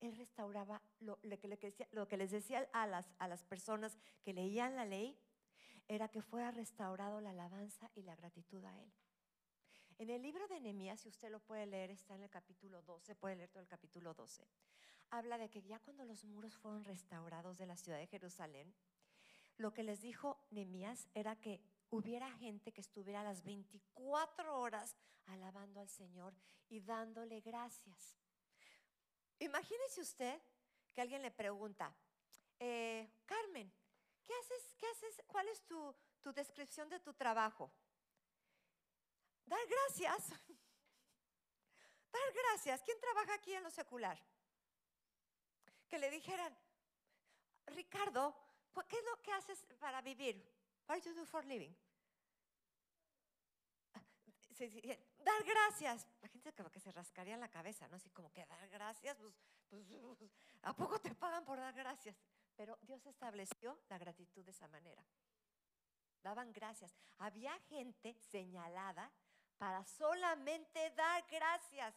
[0.00, 5.16] él restauraba lo, que, les decía a las, a las personas que leían la ley,
[5.88, 8.92] era que fuera restaurado la alabanza y la gratitud a Él.
[9.98, 13.14] En el libro de Nehemías, si usted lo puede leer, está en el capítulo 12,
[13.14, 14.46] puede leer todo el capítulo 12,
[15.10, 18.74] habla de que ya cuando los muros fueron restaurados de la ciudad de Jerusalén,
[19.58, 25.80] lo que les dijo Nehemías era que hubiera gente que estuviera las 24 horas alabando
[25.80, 26.34] al Señor
[26.68, 28.16] y dándole gracias.
[29.38, 30.40] Imagínese usted
[30.94, 31.94] que alguien le pregunta,
[32.58, 33.72] eh, Carmen,
[34.24, 34.74] ¿qué haces?
[34.78, 35.22] ¿Qué haces?
[35.26, 37.70] ¿Cuál es tu, tu descripción de tu trabajo?
[39.46, 40.30] Dar gracias.
[42.12, 42.82] Dar gracias.
[42.82, 44.18] ¿Quién trabaja aquí en lo secular?
[45.88, 46.56] Que le dijeran,
[47.66, 48.34] Ricardo,
[48.88, 50.36] ¿qué es lo que haces para vivir?
[50.88, 51.74] What do you do for living?
[55.18, 56.06] dar gracias.
[56.20, 57.96] La gente que se rascaría la cabeza, ¿no?
[57.96, 59.34] Así como que dar gracias, pues,
[59.68, 59.84] pues,
[60.18, 60.30] pues,
[60.62, 62.16] ¿a poco te pagan por dar gracias?
[62.56, 65.02] Pero Dios estableció la gratitud de esa manera.
[66.22, 66.94] Daban gracias.
[67.18, 69.10] Había gente señalada
[69.58, 71.94] para solamente dar gracias.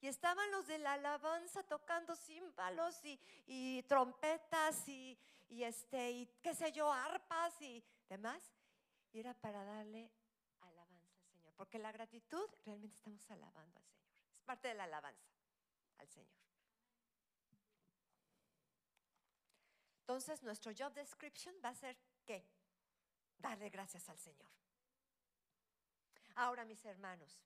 [0.00, 3.00] Y estaban los de la alabanza tocando címbalos
[3.46, 5.18] y, trompetas y,
[5.48, 8.42] y, este, y qué sé yo, arpas y demás.
[9.12, 10.10] Y era para darle
[11.56, 14.12] porque la gratitud realmente estamos alabando al Señor.
[14.36, 15.26] Es parte de la alabanza
[15.98, 16.45] al Señor.
[20.06, 22.48] Entonces, nuestro job description va a ser ¿qué?
[23.38, 24.50] Darle gracias al Señor.
[26.36, 27.40] Ahora, mis hermanos,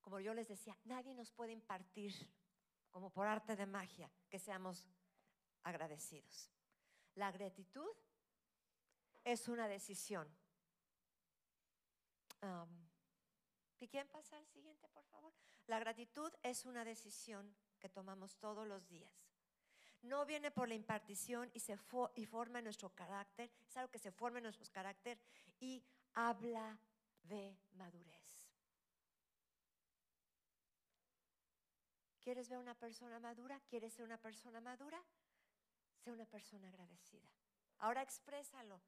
[0.00, 2.14] como yo les decía, nadie nos puede impartir,
[2.90, 4.88] como por arte de magia, que seamos
[5.62, 6.50] agradecidos.
[7.14, 7.90] La gratitud
[9.24, 10.28] es una decisión
[13.78, 15.32] ¿Y quién pasa al siguiente, por favor?
[15.66, 19.31] La gratitud es una decisión que tomamos todos los días.
[20.02, 21.78] No viene por la impartición y, se
[22.16, 25.18] y forma nuestro carácter, es algo que se forma en nuestro carácter
[25.60, 25.82] y
[26.14, 26.78] habla
[27.22, 28.50] de madurez.
[32.20, 33.60] ¿Quieres ver una persona madura?
[33.68, 35.02] ¿Quieres ser una persona madura?
[35.98, 37.28] Sé una persona agradecida.
[37.78, 38.80] Ahora exprésalo.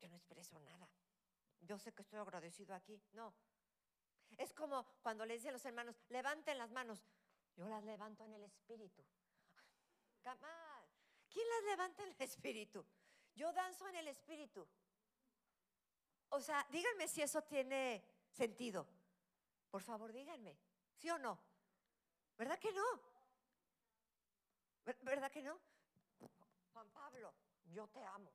[0.00, 0.88] Yo no expreso nada
[1.60, 3.00] yo sé que estoy agradecido aquí.
[3.12, 3.34] No.
[4.36, 7.02] Es como cuando les dice a los hermanos, levanten las manos.
[7.58, 9.04] Yo las levanto en el espíritu.
[11.28, 12.84] ¿Quién las levanta en el espíritu?
[13.34, 14.64] Yo danzo en el espíritu.
[16.28, 18.86] O sea, díganme si eso tiene sentido.
[19.72, 20.56] Por favor, díganme.
[20.94, 21.36] ¿Sí o no?
[22.36, 22.84] ¿Verdad que no?
[25.02, 25.58] ¿Verdad que no?
[26.72, 27.34] Juan Pablo,
[27.72, 28.30] yo te amo.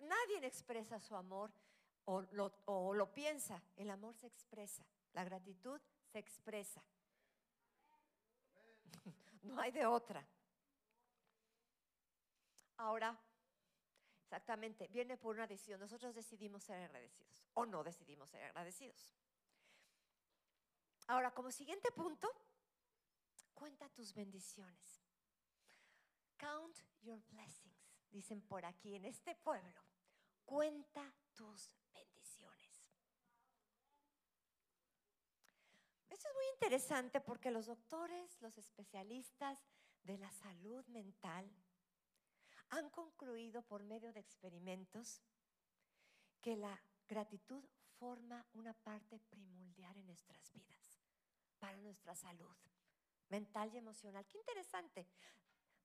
[0.00, 1.50] Nadie expresa su amor
[2.04, 3.62] o lo, piensa.
[3.76, 4.84] El amor se expresa.
[5.14, 5.80] La gratitud
[6.10, 6.82] se expresa.
[9.42, 10.22] No hay de otra.
[12.76, 13.18] Ahora,
[14.22, 15.80] exactamente, viene por una decisión.
[15.80, 19.14] Nosotros decidimos ser agradecidos o no decidimos ser agradecidos.
[21.06, 22.30] Ahora, como siguiente punto,
[23.54, 25.02] cuenta tus bendiciones.
[26.36, 29.82] Count your blessings, dicen por aquí en este pueblo
[30.50, 32.60] cuenta tus bendiciones.
[36.20, 39.58] Esto es muy interesante porque los doctores, los especialistas
[40.02, 41.50] de la salud mental
[42.68, 45.22] han concluido por medio de experimentos
[46.42, 47.64] que la gratitud
[47.98, 51.00] forma una parte primordial en nuestras vidas,
[51.58, 52.54] para nuestra salud
[53.30, 54.26] mental y emocional.
[54.26, 55.06] Qué interesante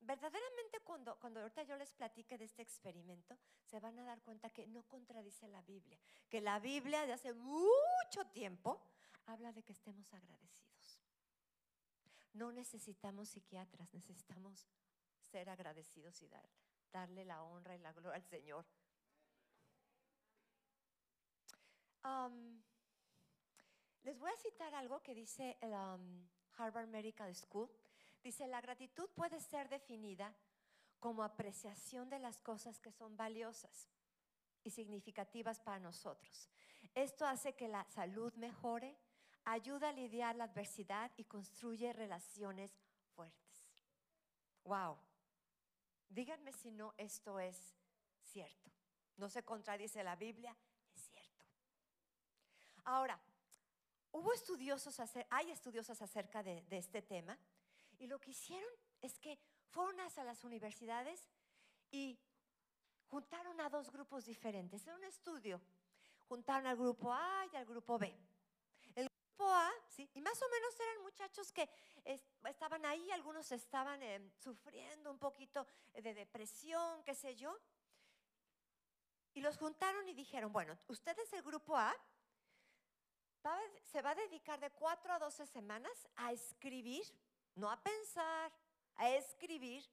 [0.01, 4.49] verdaderamente cuando, cuando ahorita yo les platique de este experimento, se van a dar cuenta
[4.49, 8.81] que no contradice la Biblia, que la Biblia de hace mucho tiempo
[9.25, 11.01] habla de que estemos agradecidos.
[12.33, 14.67] No necesitamos psiquiatras, necesitamos
[15.31, 16.49] ser agradecidos y dar,
[16.91, 18.65] darle la honra y la gloria al Señor.
[22.03, 22.61] Um,
[24.03, 27.69] les voy a citar algo que dice el um, Harvard Medical School.
[28.23, 30.35] Dice, la gratitud puede ser definida
[30.99, 33.87] como apreciación de las cosas que son valiosas
[34.63, 36.49] y significativas para nosotros.
[36.93, 38.97] Esto hace que la salud mejore,
[39.45, 42.71] ayuda a lidiar la adversidad y construye relaciones
[43.15, 43.69] fuertes.
[44.63, 44.97] Wow.
[46.09, 47.75] Díganme si no esto es
[48.23, 48.71] cierto.
[49.17, 50.55] No se contradice la Biblia,
[50.93, 51.45] es cierto.
[52.83, 53.19] Ahora,
[54.11, 57.37] hubo estudiosos, hay estudiosos acerca de, este tema
[57.97, 58.69] y lo que hicieron
[59.01, 59.39] es que
[59.69, 61.29] fueron hasta las universidades
[61.91, 62.19] y
[63.07, 64.85] juntaron a dos grupos diferentes.
[64.87, 65.61] En un estudio
[66.27, 68.13] juntaron al grupo A y al grupo B.
[69.35, 70.09] El grupo A, ¿sí?
[70.13, 71.69] y más o menos eran muchachos que
[72.45, 77.53] estaban ahí, algunos estaban em, sufriendo un poquito de depresión, qué sé yo.
[79.33, 81.93] Y los juntaron y dijeron, bueno, ustedes el grupo A
[83.83, 87.03] se va a dedicar de 4 a 12 semanas a escribir,
[87.55, 88.53] no a pensar,
[88.95, 89.85] a escribir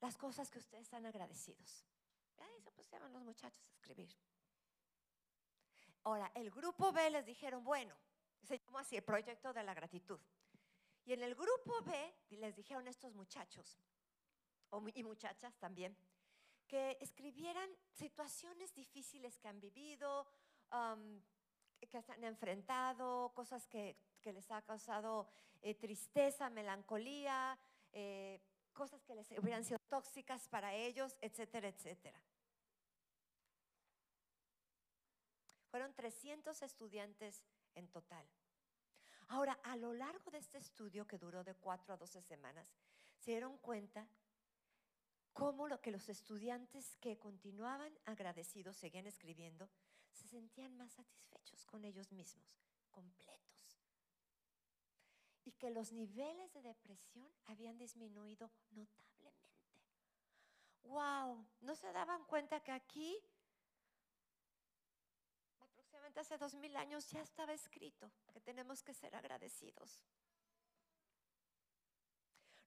[0.00, 1.86] las cosas que ustedes están agradecidos.
[2.36, 4.14] Ahí se pusieron los muchachos a escribir.
[6.04, 7.94] Ahora, el grupo B les dijeron, bueno,
[8.42, 10.20] se llamó así el proyecto de la gratitud.
[11.04, 13.78] Y en el grupo B les dijeron estos muchachos,
[14.94, 15.96] y muchachas también,
[16.66, 20.26] que escribieran situaciones difíciles que han vivido,
[20.72, 21.20] um,
[21.80, 25.28] que se han enfrentado, cosas que, les ha causado
[25.62, 27.58] eh, tristeza, melancolía,
[27.92, 28.40] eh,
[28.72, 32.20] cosas que les hubieran sido tóxicas para ellos, etcétera, etcétera.
[35.70, 37.42] Fueron 300 estudiantes
[37.74, 38.26] en total.
[39.28, 42.72] Ahora, a lo largo de este estudio, que duró de 4 a 12 semanas,
[43.18, 44.08] se dieron cuenta
[45.32, 49.70] cómo lo que los estudiantes que continuaban agradecidos, seguían escribiendo,
[50.12, 52.58] se sentían más satisfechos con ellos mismos,
[52.90, 53.50] completos
[55.44, 59.40] y que los niveles de depresión habían disminuido notablemente.
[60.84, 61.44] ¡Wow!
[61.60, 63.18] ¿No se daban cuenta que aquí,
[66.18, 70.02] hace dos mil años, ya estaba escrito que tenemos que ser agradecidos?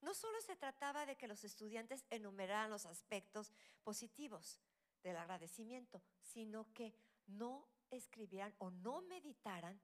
[0.01, 4.59] No solo se trataba de que los estudiantes enumeraran los aspectos positivos
[5.01, 6.93] del agradecimiento, sino que
[7.27, 9.79] no escribieran o no meditaran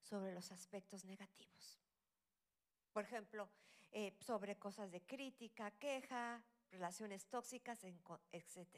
[0.00, 1.80] sobre los aspectos negativos.
[2.92, 3.48] Por ejemplo,
[3.90, 8.68] eh, sobre cosas de crítica, queja, relaciones tóxicas, etc.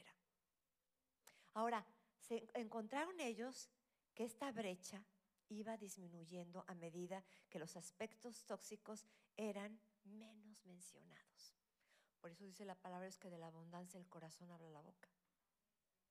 [1.55, 1.84] Ahora,
[2.20, 3.68] se encontraron ellos
[4.17, 5.05] que esta brecha
[5.51, 9.07] iba disminuyendo a medida que los aspectos tóxicos
[9.37, 11.55] eran menos mencionados.
[12.21, 15.11] Por eso dice la palabra es que de la abundancia el corazón habla la boca.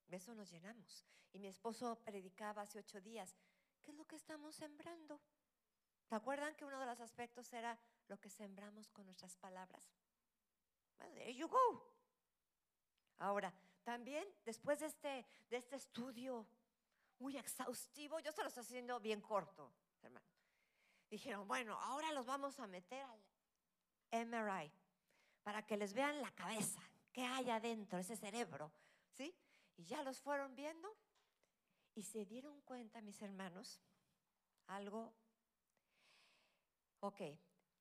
[0.06, 1.04] De eso nos llenamos.
[1.32, 3.36] Y mi esposo predicaba hace ocho días,
[3.82, 5.20] ¿qué es lo que estamos sembrando?
[6.08, 7.76] ¿Se acuerdan que uno de los aspectos era
[8.06, 9.84] lo que sembramos con nuestras palabras?
[10.98, 11.92] There you go.
[13.18, 13.52] Ahora,
[13.82, 16.46] también después de este, de este estudio
[17.18, 20.26] muy exhaustivo, yo se lo estoy haciendo bien corto, hermano.
[21.08, 24.72] Dijeron, bueno, ahora los vamos a meter al MRI
[25.42, 26.80] para que les vean la cabeza,
[27.12, 28.72] qué hay adentro, ese cerebro,
[29.12, 29.34] ¿sí?
[29.76, 30.96] Y ya los fueron viendo
[31.94, 33.80] y se dieron cuenta, mis hermanos,
[34.66, 35.14] algo
[37.00, 37.18] Ok,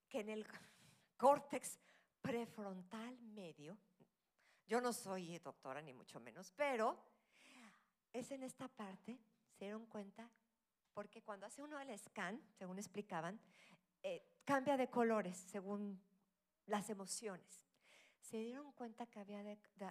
[0.07, 0.45] que en el
[1.17, 1.79] córtex
[2.21, 3.77] prefrontal medio,
[4.67, 6.97] yo no soy doctora ni mucho menos, pero
[8.16, 9.20] es en esta parte,
[9.57, 10.30] se dieron cuenta,
[10.93, 13.39] porque cuando hace uno el scan, según explicaban,
[14.03, 16.01] eh, cambia de colores según
[16.66, 17.68] las emociones.
[18.22, 19.43] Se dieron cuenta que había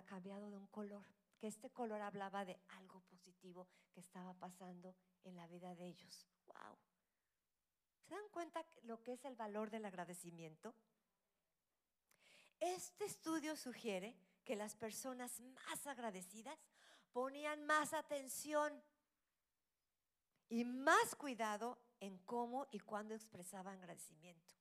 [0.07, 1.05] cambiado de un color,
[1.39, 6.27] que este color hablaba de algo positivo que estaba pasando en la vida de ellos.
[6.47, 6.79] ¡Wow!
[8.09, 10.75] ¿Se dan cuenta lo que es el valor del agradecimiento?
[12.59, 16.59] Este estudio sugiere que las personas más agradecidas
[17.15, 18.83] ponían más atención
[20.49, 24.53] y más cuidado en cómo y cuándo expresaban agradecimiento.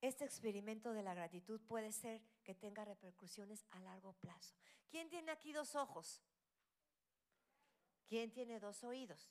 [0.00, 4.54] Este experimento de la gratitud puede ser que tenga repercusiones a largo plazo.
[4.88, 6.22] ¿Quién tiene aquí dos ojos?
[8.06, 9.28] ¿Quién tiene dos oídos?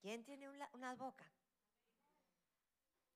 [0.00, 1.28] ¿Quién tiene una, boca?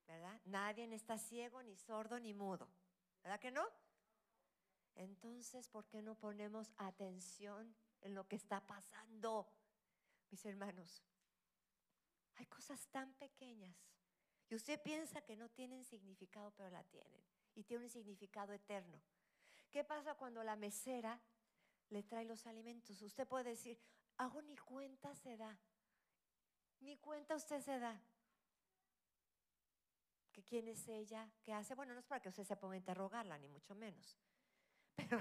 [0.08, 0.40] ¿Verdad?
[0.46, 2.68] Nadie está ciego, ni sordo, ni mudo.
[3.22, 3.64] ¿Verdad que no?
[4.94, 9.48] Entonces, ¿por qué no ponemos atención en lo que está pasando,
[10.30, 11.02] mis hermanos?
[12.36, 13.76] Hay cosas tan pequeñas
[14.48, 17.22] y usted piensa que no tienen significado, pero la tienen.
[17.54, 19.00] y tiene un significado eterno.
[19.70, 21.20] ¿Qué pasa cuando la mesera
[21.88, 23.02] le trae los alimentos?
[23.02, 23.78] Usted puede decir,
[24.16, 25.58] hago ni cuenta se da.
[26.80, 28.00] Ni cuenta usted se da.
[30.32, 31.28] ¿Que quién es ella?
[31.42, 31.74] ¿Qué hace?
[31.74, 34.16] Bueno, no es para que usted se ponga a interrogarla, ni mucho menos.
[34.96, 35.18] Pero,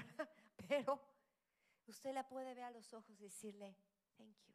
[0.68, 1.00] pero
[1.86, 3.74] usted la puede ver a los ojos y decirle,
[4.16, 4.54] thank you.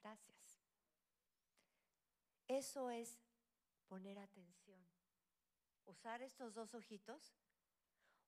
[0.00, 0.60] Gracias.
[2.46, 3.18] Eso es
[3.88, 4.86] poner atención.
[5.86, 7.34] Usar estos dos ojitos,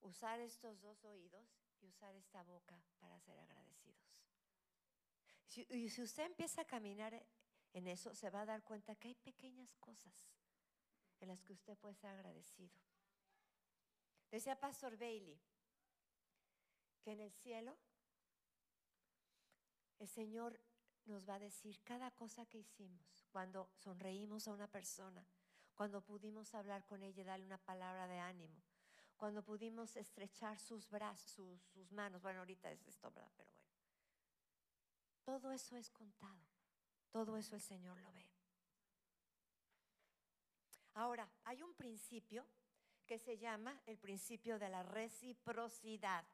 [0.01, 1.49] usar estos dos oídos
[1.81, 4.25] y usar esta boca para ser agradecidos.
[5.71, 7.25] y si usted empieza a caminar
[7.73, 10.27] en eso, se va a dar cuenta que hay pequeñas cosas
[11.21, 12.75] en las que usted puede ser agradecido.
[14.31, 15.41] Decía Pastor Bailey
[17.03, 17.77] que en el cielo
[19.99, 20.61] el Señor
[21.07, 25.25] nos va a decir cada cosa que hicimos, cuando sonreímos a una persona,
[25.75, 28.63] cuando pudimos hablar con ella y darle una palabra de ánimo,
[29.17, 32.21] cuando pudimos estrechar sus brazos, sus, manos.
[32.21, 33.31] Bueno, ahorita es esto, ¿verdad?
[33.37, 33.67] Pero bueno.
[35.25, 36.47] Todo eso es contado.
[37.11, 38.27] Todo eso el Señor lo ve.
[40.95, 42.47] Ahora, hay un principio
[43.07, 46.25] que se llama el principio de la reciprocidad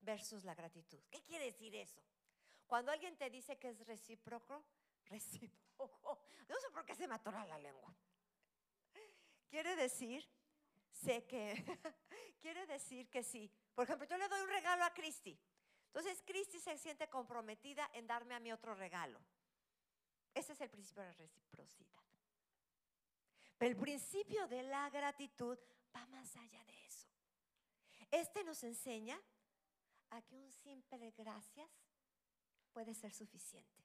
[0.00, 1.00] versus la gratitud.
[1.10, 2.02] ¿Qué quiere decir eso?
[2.66, 4.64] Cuando alguien te dice que es recíproco,
[5.06, 7.94] recíproco, no sé por qué se me atora la lengua.
[9.48, 10.26] Quiere decir,
[10.90, 11.62] sé que,
[12.40, 13.52] quiere decir que sí.
[13.74, 15.38] Por ejemplo, yo le doy un regalo a Cristi.
[15.86, 19.20] Entonces, Cristi se siente comprometida en darme a mí otro regalo.
[20.34, 22.01] Ese es el principio de la reciprocidad.
[23.58, 25.58] Pero el principio de la gratitud
[25.94, 27.08] va más allá de eso.
[28.10, 29.20] Este nos enseña
[30.10, 31.70] a que un simple gracias
[32.72, 33.84] puede ser suficiente.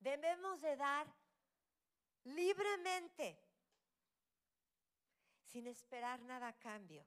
[0.00, 1.06] Debemos de dar
[2.24, 3.38] libremente,
[5.46, 7.04] sin esperar nada a cambio.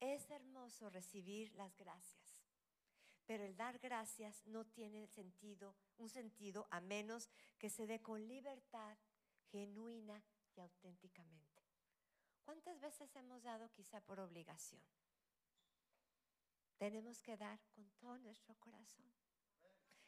[0.00, 2.44] Es hermoso recibir las gracias,
[3.26, 8.26] pero el dar gracias no tiene sentido, un sentido a menos que se dé con
[8.28, 8.98] libertad
[9.50, 10.22] genuina
[10.56, 11.62] y auténticamente.
[12.44, 14.82] ¿Cuántas veces hemos dado quizá por obligación?
[16.76, 19.10] Tenemos que dar con todo nuestro corazón.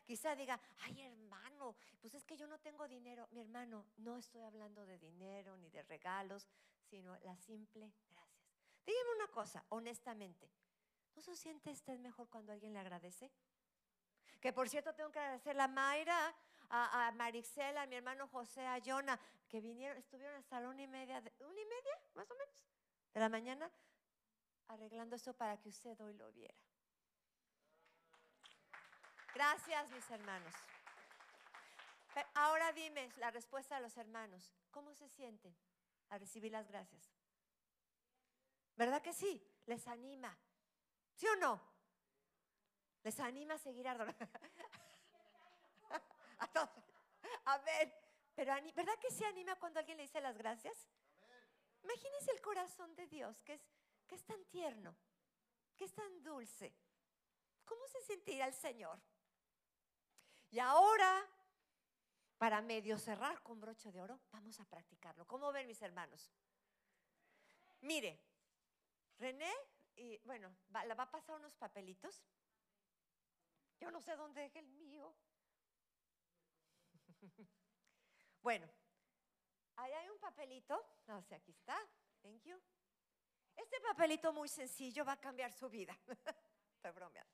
[0.05, 3.26] Quizá diga, ay hermano, pues es que yo no tengo dinero.
[3.32, 6.47] Mi hermano, no estoy hablando de dinero ni de regalos,
[6.84, 8.47] sino la simple gracias.
[8.84, 10.49] Dígame una cosa, honestamente,
[11.16, 13.32] ¿no se siente usted mejor cuando alguien le agradece?
[14.40, 16.36] Que por cierto tengo que agradecerle a Mayra,
[16.71, 20.87] a, a a mi hermano José, a Jonah, que vinieron, estuvieron hasta la una y
[20.87, 22.55] media, una y media más o menos,
[23.14, 23.71] de la mañana,
[24.69, 26.55] arreglando eso para que usted hoy lo viera.
[29.35, 30.55] Gracias, mis hermanos.
[32.35, 34.55] ahora dime la respuesta a los hermanos.
[34.71, 35.55] ¿Cómo se sienten
[36.09, 37.12] a recibir las gracias?
[38.77, 39.43] ¿Verdad que sí?
[39.67, 40.37] Les anima.
[41.14, 41.61] ¿Sí o no?
[43.03, 44.27] Les anima a seguir adorando.
[47.45, 47.93] a ver,
[48.34, 50.89] pero ¿verdad que se anima cuando alguien le dice las gracias?
[51.82, 53.62] Imagínense el corazón de Dios, que es,
[54.07, 54.97] que es tan tierno,
[55.76, 56.74] que es tan dulce.
[57.64, 58.99] ¿Cómo se sentirá el Señor?
[60.51, 61.24] Y ahora,
[62.39, 65.26] para medio cerrar con broche de oro, vamos a practicarlo.
[65.26, 66.30] ¿Cómo ven mis hermanos?
[67.80, 68.20] Mire,
[69.18, 69.53] René,
[69.97, 72.22] y bueno, va, la va a pasar unos papelitos.
[73.78, 75.14] Yo no sé dónde dejé el mío.
[78.43, 78.68] bueno,
[79.77, 81.01] ahí hay un papelito.
[81.07, 81.79] No sé, aquí está.
[82.22, 82.61] Thank you.
[83.55, 85.97] Este papelito muy sencillo va a cambiar su vida.
[86.77, 87.33] Estoy bromeando.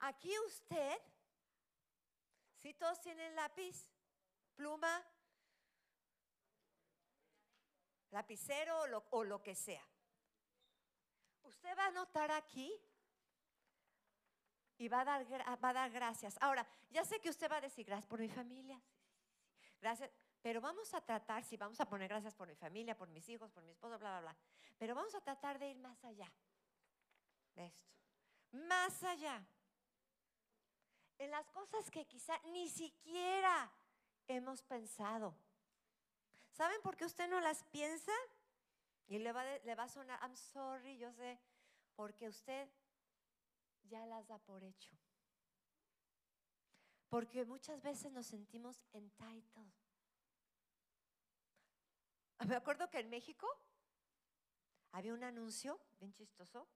[0.00, 0.98] Aquí usted,
[2.56, 3.88] si todos tienen lápiz,
[4.56, 5.04] pluma,
[8.10, 9.86] lapicero o lo, o lo que sea.
[11.42, 12.72] Usted va a anotar aquí
[14.78, 15.26] y va a, dar,
[15.64, 16.36] va a dar gracias.
[16.40, 18.80] Ahora, ya sé que usted va a decir gracias por mi familia.
[19.80, 20.10] Gracias.
[20.42, 23.50] Pero vamos a tratar, si vamos a poner gracias por mi familia, por mis hijos,
[23.52, 24.36] por mi esposo, bla, bla, bla.
[24.78, 26.30] Pero vamos a tratar de ir más allá
[27.54, 27.88] de esto.
[28.52, 29.44] Más allá.
[31.18, 33.70] En las cosas que quizá ni siquiera
[34.26, 35.34] hemos pensado.
[36.52, 38.12] ¿Saben por qué usted no las piensa?
[39.06, 41.38] Y le va, le va a sonar, I'm sorry, yo sé,
[41.94, 42.68] porque usted
[43.84, 44.96] ya las da por hecho.
[47.08, 49.72] Porque muchas veces nos sentimos entitled.
[52.46, 53.46] Me acuerdo que en México
[54.92, 56.68] había un anuncio bien chistoso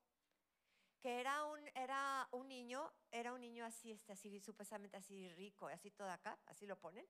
[1.01, 5.69] que era un, era un niño, era un niño así, este, así, supuestamente así rico,
[5.69, 7.07] así todo acá, así lo ponen.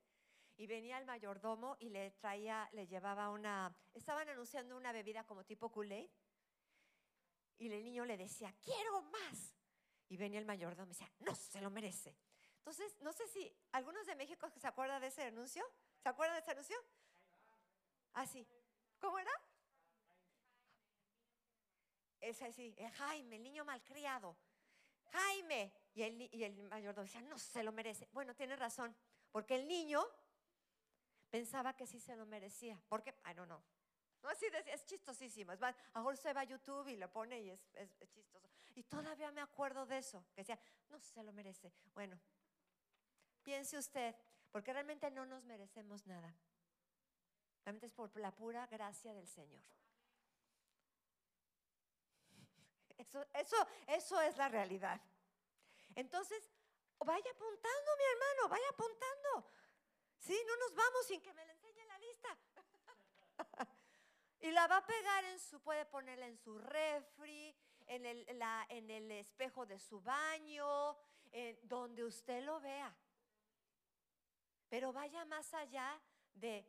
[0.58, 5.44] y venía el mayordomo y le traía, le llevaba una, estaban anunciando una bebida como
[5.44, 6.10] tipo Kool-Aid
[7.58, 9.54] y el niño le decía, quiero más.
[10.08, 12.16] Y venía el mayordomo y decía, no, se lo merece.
[12.58, 15.64] Entonces, no sé si algunos de México se acuerdan de ese anuncio.
[16.02, 16.76] ¿Se acuerdan de ese anuncio?
[18.14, 18.46] Así.
[18.48, 18.54] Ah,
[18.98, 19.30] ¿Cómo era?
[22.20, 24.36] Es así, Jaime, el niño malcriado.
[25.12, 25.72] Jaime.
[25.94, 28.08] Y el, y el mayordomo decía, no se lo merece.
[28.12, 28.94] Bueno, tiene razón,
[29.30, 30.04] porque el niño
[31.30, 32.82] pensaba que sí se lo merecía.
[32.88, 33.62] Porque, I don't know.
[34.22, 35.52] No, así es chistosísimo.
[35.52, 35.60] Es
[36.20, 37.60] se va a YouTube y lo pone y es,
[38.10, 38.48] chistoso.
[38.76, 40.58] Y todavía me acuerdo de eso, que decía,
[40.90, 41.72] no se lo merece.
[41.94, 42.20] Bueno,
[43.42, 44.14] piense usted,
[44.50, 46.36] porque realmente no nos merecemos nada.
[47.64, 49.64] Realmente es por la pura gracia del Señor.
[52.98, 53.56] Eso, eso,
[53.86, 55.00] eso es la realidad.
[55.94, 56.46] Entonces,
[56.98, 59.50] vaya apuntando, mi hermano, vaya apuntando.
[60.18, 62.38] Sí, no nos vamos sin que me le enseñe la lista.
[64.40, 67.56] y la va a pegar en su, puede ponerla en su refri,
[67.86, 68.26] en el,
[68.68, 70.96] en el espejo de su baño,
[71.62, 72.94] donde usted lo vea.
[74.68, 76.00] Pero vaya más allá
[76.34, 76.66] de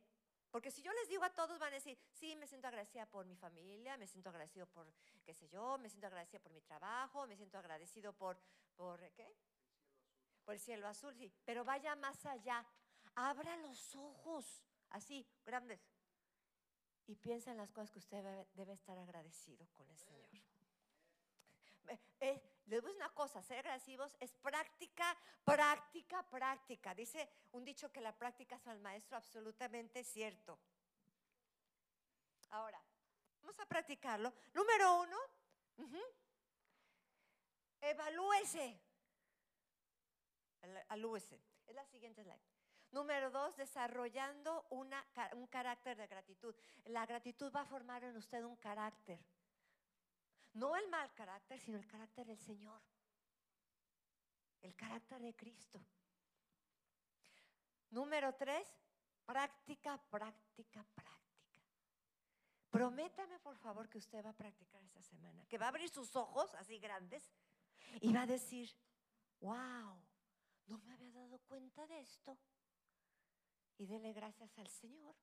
[0.52, 3.26] porque si yo les digo a todos, van a decir, sí, me siento agradecida por
[3.26, 4.88] mi familia, me siento agradecido por,
[5.26, 8.40] qué sé yo, me siento agradecida por mi trabajo, me siento agradecido por,
[8.76, 9.28] por ¿qué?
[10.46, 11.32] Por el cielo azul, sí.
[11.44, 12.66] Pero vaya más allá.
[13.16, 15.80] Abra los ojos, así, grandes.
[17.06, 20.30] Y piensa en las cosas que usted debe, estar agradecido con el Señor.
[22.20, 25.16] Eh, les voy una cosa, ser agradecidos es práctica,
[25.46, 26.94] práctica, práctica.
[26.94, 30.60] Dice un dicho que la práctica es al maestro, absolutamente cierto.
[32.50, 32.82] Ahora,
[33.42, 34.34] vamos a practicarlo.
[34.54, 35.18] Número uno,
[37.82, 38.80] evalúese.
[40.62, 41.40] Evalúese.
[41.68, 42.42] Es la siguiente slide.
[42.92, 46.56] Número dos, desarrollando una, un carácter de gratitud.
[46.86, 49.20] La gratitud va a formar en usted un carácter.
[50.58, 52.82] No el mal carácter, sino el carácter del Señor.
[54.62, 55.80] El carácter de Cristo.
[57.92, 58.68] Número tres,
[59.24, 61.18] práctica, práctica, práctica.
[62.72, 66.16] Prométame, por favor, que usted va a practicar esta semana, que va a abrir sus
[66.16, 67.32] ojos así grandes
[68.02, 68.76] y va a decir,
[69.40, 70.02] wow,
[70.66, 72.36] no me había dado cuenta de esto.
[73.78, 75.16] Y dele gracias al Señor.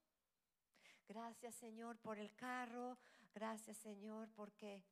[1.09, 2.97] Gracias, Señor, por el carro.
[3.35, 4.85] Gracias, Señor, porque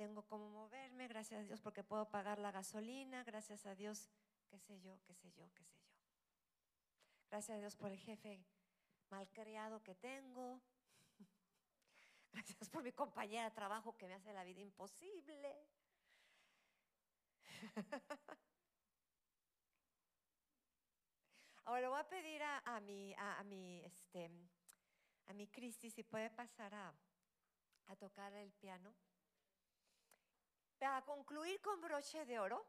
[0.00, 4.08] tengo cómo moverme, gracias a Dios porque puedo pagar la gasolina, gracias a Dios,
[4.48, 5.92] qué sé yo, qué sé yo, qué sé yo.
[7.28, 8.42] Gracias a Dios por el jefe
[9.10, 10.62] malcriado que tengo.
[12.32, 15.68] Gracias por mi compañera de trabajo que me hace la vida imposible.
[21.66, 24.30] Ahora voy a pedir a, mi, a, mi, este,
[25.26, 26.94] a mi Cristi si puede pasar a
[27.98, 28.94] tocar el piano.
[30.80, 32.64] Para concluir con broche de oro,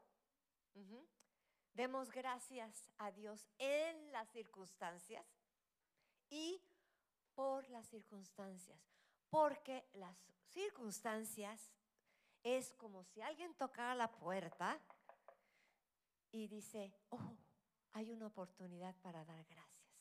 [1.72, 5.24] demos gracias a Dios en las circunstancias
[6.28, 6.60] y
[7.34, 8.78] por las circunstancias,
[9.30, 10.14] porque las
[10.50, 11.72] circunstancias
[12.42, 14.78] es como si alguien tocara la puerta
[16.32, 17.34] y dice, oh,
[17.92, 19.96] hay una oportunidad para dar gracias,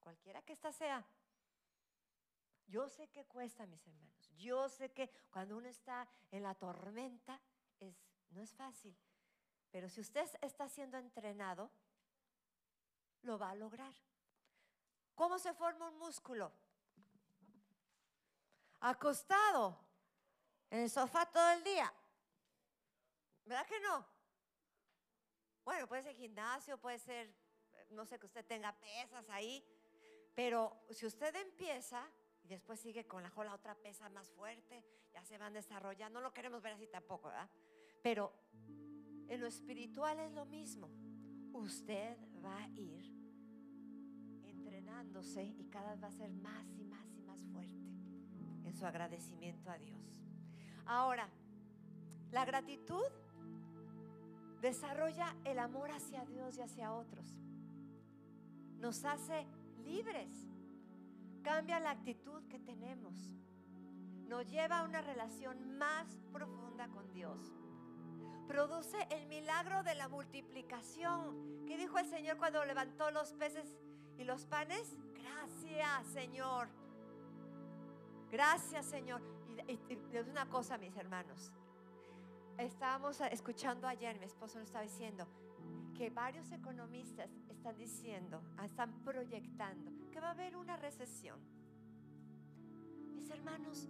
[0.00, 1.02] cualquiera que ésta sea.
[2.68, 4.30] Yo sé que cuesta, mis hermanos.
[4.36, 7.40] Yo sé que cuando uno está en la tormenta
[7.80, 7.96] es,
[8.30, 8.96] no es fácil.
[9.70, 11.70] Pero si usted está siendo entrenado,
[13.22, 13.94] lo va a lograr.
[15.14, 16.52] ¿Cómo se forma un músculo?
[18.80, 19.78] Acostado
[20.70, 21.92] en el sofá todo el día.
[23.44, 24.06] ¿Verdad que no?
[25.64, 27.34] Bueno, puede ser gimnasio, puede ser,
[27.90, 29.64] no sé, que usted tenga pesas ahí.
[30.34, 32.08] Pero si usted empieza
[32.48, 36.32] después sigue con la, la otra pesa más fuerte, ya se van desarrollando, no lo
[36.32, 37.48] queremos ver así tampoco, ¿verdad?
[38.02, 38.32] Pero
[39.28, 40.88] en lo espiritual es lo mismo.
[41.52, 43.04] Usted va a ir
[44.44, 47.88] entrenándose y cada vez va a ser más y más y más fuerte
[48.64, 49.98] en su agradecimiento a Dios.
[50.86, 51.28] Ahora,
[52.30, 53.04] la gratitud
[54.60, 57.34] desarrolla el amor hacia Dios y hacia otros.
[58.78, 59.46] Nos hace
[59.84, 60.48] libres
[61.48, 63.14] cambia la actitud que tenemos.
[64.26, 67.38] Nos lleva a una relación más profunda con Dios.
[68.46, 71.64] Produce el milagro de la multiplicación.
[71.66, 73.78] ¿Qué dijo el Señor cuando levantó los peces
[74.18, 74.94] y los panes?
[75.14, 76.68] Gracias, Señor.
[78.30, 79.22] Gracias, Señor.
[79.66, 81.50] Y, es una cosa, mis hermanos.
[82.58, 85.26] Estábamos escuchando ayer, mi esposo nos estaba diciendo,
[85.96, 91.38] que varios economistas están diciendo, están proyectando va a haber una recesión.
[93.14, 93.88] Mis hermanos,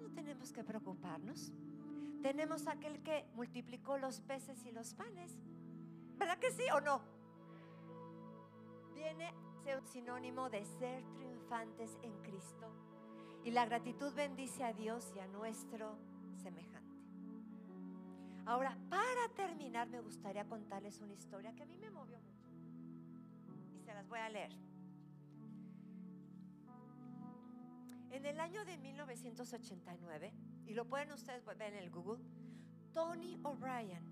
[0.00, 1.52] no tenemos que preocuparnos.
[2.22, 5.38] Tenemos aquel que multiplicó los peces y los panes.
[6.16, 7.00] ¿Verdad que sí o no?
[8.94, 12.72] Viene a ser un sinónimo de ser triunfantes en Cristo.
[13.44, 15.96] Y la gratitud bendice a Dios y a nuestro
[16.42, 16.96] semejante.
[18.46, 22.48] Ahora, para terminar, me gustaría contarles una historia que a mí me movió mucho.
[23.76, 24.65] Y se las voy a leer.
[28.10, 30.32] En el año de 1989,
[30.66, 32.22] y lo pueden ustedes ver en el Google,
[32.92, 34.02] Tony O'Brien,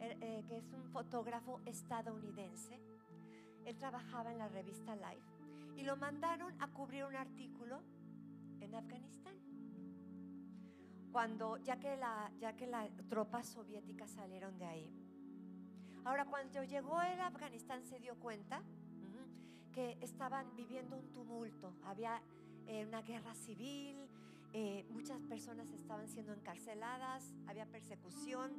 [0.00, 2.80] er, eh, que es un fotógrafo estadounidense,
[3.64, 5.26] él trabajaba en la revista Life
[5.76, 7.80] y lo mandaron a cubrir un artículo
[8.60, 9.34] en Afganistán.
[11.10, 14.90] Cuando, ya que, la, ya que las tropas soviéticas salieron de ahí.
[16.04, 18.62] Ahora, cuando llegó a Afganistán se dio cuenta
[19.74, 21.74] que estaban viviendo un tumulto.
[21.84, 22.22] Había
[22.66, 23.96] eh, una guerra civil,
[24.52, 28.52] eh, muchas personas estaban siendo encarceladas, había persecución.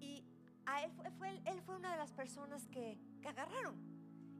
[0.00, 0.24] Y
[0.66, 3.74] a él, fue, él fue una de las personas que, que agarraron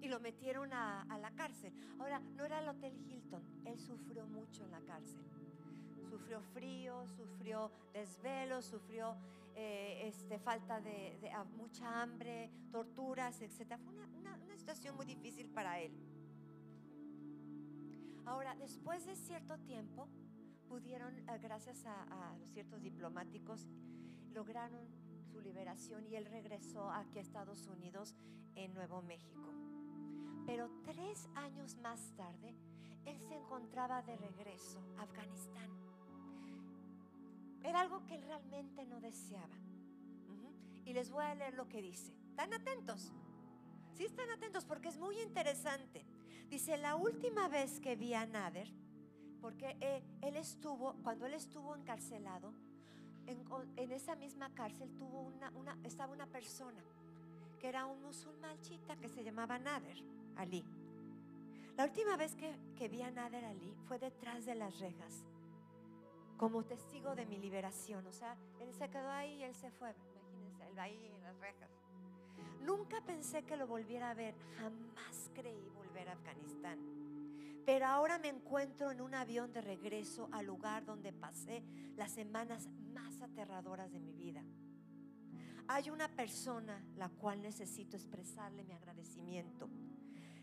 [0.00, 1.72] y lo metieron a, a, la cárcel.
[1.98, 5.20] Ahora, no era el Hotel Hilton, él sufrió mucho en la cárcel.
[6.08, 9.16] Sufrió frío, sufrió desvelos, sufrió
[9.54, 13.76] eh, este, falta de, de, mucha hambre, torturas, etc.
[13.84, 15.92] Fue una, una, una situación muy difícil para él.
[18.30, 20.06] Ahora, después de cierto tiempo,
[20.68, 23.66] pudieron, eh, gracias a, ciertos diplomáticos,
[24.32, 24.86] lograron
[25.32, 28.14] su liberación y él regresó aquí a Estados Unidos
[28.54, 29.52] en Nuevo México.
[30.46, 32.54] Pero tres años más tarde,
[33.04, 35.68] él se encontraba de regreso a Afganistán.
[37.64, 39.58] Era algo que él realmente no deseaba.
[40.84, 42.14] Y les voy a leer lo que dice.
[42.28, 43.12] ¿Están atentos?
[43.92, 46.06] Sí, están atentos porque es muy interesante.
[46.50, 48.68] Dice, la última vez que vi a Nader,
[49.40, 52.52] porque él, él estuvo, cuando él estuvo encarcelado,
[53.76, 56.82] en, esa misma cárcel tuvo una, estaba una persona
[57.58, 60.02] que era un musulmán chita que se llamaba Nader
[60.36, 60.64] Ali.
[61.76, 65.24] La última vez que, que vi a Nader Ali fue detrás de las rejas,
[66.36, 68.06] como testigo de mi liberación.
[68.06, 69.94] O sea, él se quedó ahí y él se fue.
[70.14, 71.70] Imagínense, él ahí en las rejas.
[72.62, 76.78] Nunca pensé que lo volviera a ver, jamás creí volver a Afganistán.
[77.64, 81.62] Pero ahora me encuentro en un avión de regreso al lugar donde pasé
[81.96, 84.42] las semanas más aterradoras de mi vida.
[85.68, 89.68] Hay una persona la cual necesito expresarle mi agradecimiento.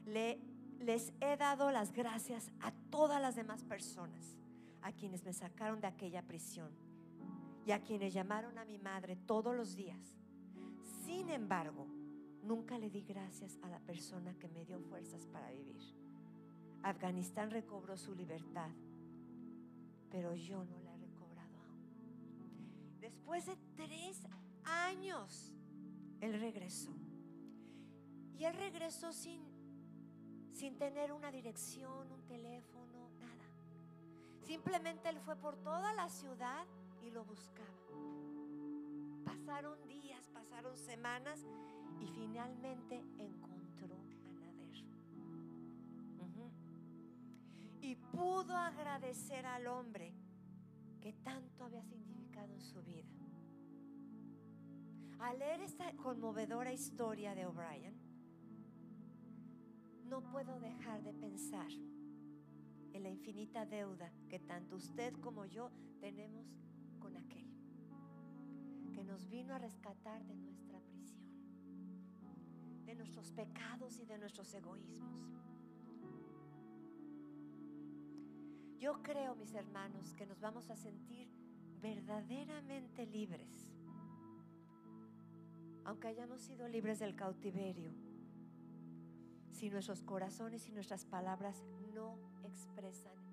[0.05, 0.39] Le,
[0.79, 4.37] les he dado las gracias a todas las demás personas,
[4.81, 6.71] a quienes me sacaron de aquella prisión
[7.65, 10.15] y a quienes llamaron a mi madre todos los días.
[11.07, 11.87] Sin embargo,
[12.43, 15.81] nunca le di gracias a la persona que me dio fuerzas para vivir.
[16.83, 18.69] Afganistán recobró su libertad,
[20.11, 22.99] pero yo no la he recobrado aún.
[22.99, 24.27] Después de tres
[24.65, 25.55] años,
[26.19, 26.91] él regresó.
[28.37, 29.41] Y él regresó sin,
[30.51, 33.45] sin tener una dirección, un teléfono, nada.
[34.41, 36.65] Simplemente él fue por toda la ciudad
[37.01, 37.65] y lo buscaba.
[39.23, 39.86] Pasaron
[40.49, 41.45] pasaron semanas
[41.99, 43.95] y finalmente encontró
[44.25, 44.83] a Nader.
[46.19, 46.51] Uh -huh.
[47.81, 50.13] Y pudo agradecer al hombre
[51.01, 53.07] que tanto había significado en su vida.
[55.19, 57.95] Al leer esta conmovedora historia de O'Brien,
[60.05, 61.69] no puedo dejar de pensar
[62.93, 66.45] en la infinita deuda que tanto usted como yo tenemos
[68.97, 71.21] que nos vino a rescatar de nuestra prisión,
[72.83, 75.23] de nuestros pecados y de nuestros egoísmos.
[78.79, 81.29] Yo creo, mis hermanos, que nos vamos a sentir
[81.79, 83.71] verdaderamente libres,
[85.83, 87.91] aunque hayamos sido libres del cautiverio,
[89.51, 93.26] si nuestros corazones y nuestras palabras no expresan.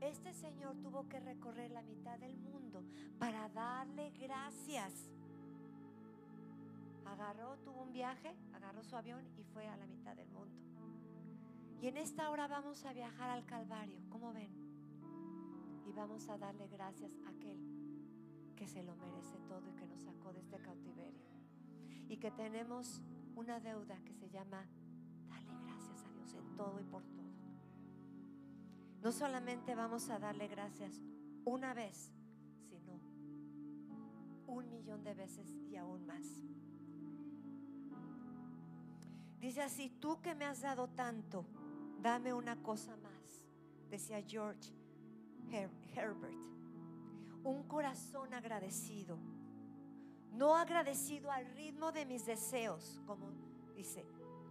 [0.00, 2.84] Este Señor tuvo que recorrer la mitad del mundo
[3.18, 4.92] para darle gracias.
[7.04, 10.54] Agarró, tuvo un viaje, agarró su avión y fue a la mitad del mundo.
[11.80, 14.50] Y en esta hora vamos a viajar al Calvario, ¿cómo ven?
[15.86, 17.58] Y vamos a darle gracias a aquel
[18.56, 21.22] que se lo merece todo y que nos sacó de este cautiverio.
[22.08, 23.02] Y que tenemos
[23.36, 24.66] una deuda que se llama
[25.28, 27.27] darle gracias a Dios en todo y por todo.
[29.02, 31.00] No solamente vamos a darle gracias
[31.44, 32.12] una vez,
[32.68, 33.00] sino
[34.46, 36.26] un millón de veces y aún más.
[39.40, 41.46] Dice así, tú que me has dado tanto,
[42.02, 43.42] dame una cosa más,
[43.88, 44.72] decía George
[45.94, 46.36] Herbert.
[47.44, 49.16] Un corazón agradecido,
[50.32, 53.30] no agradecido al ritmo de mis deseos, como
[53.76, 54.04] dice,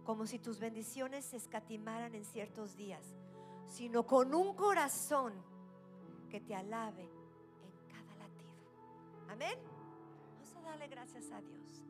[0.04, 3.14] como si tus bendiciones se escatimaran en ciertos días,
[3.68, 5.32] sino con un corazón
[6.30, 8.52] que te alabe en cada latido.
[9.28, 9.58] Amén.
[10.34, 11.84] Vamos a darle gracias a Dios.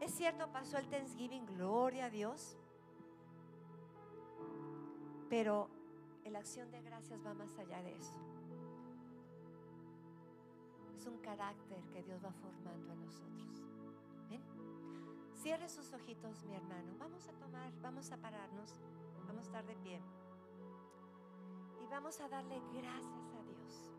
[0.00, 2.56] Es cierto, pasó el Thanksgiving, gloria a Dios.
[5.30, 5.68] Pero
[6.24, 8.14] la acción de gracias va más allá de eso.
[10.96, 13.38] Es un carácter que Dios va formando en nosotros.
[15.34, 16.92] Cierre sus ojitos, mi hermano.
[16.98, 18.80] Vamos a tomar, vamos a pararnos,
[19.26, 20.00] vamos a estar de pie.
[21.90, 23.90] Vamos a darle gracias a Dios.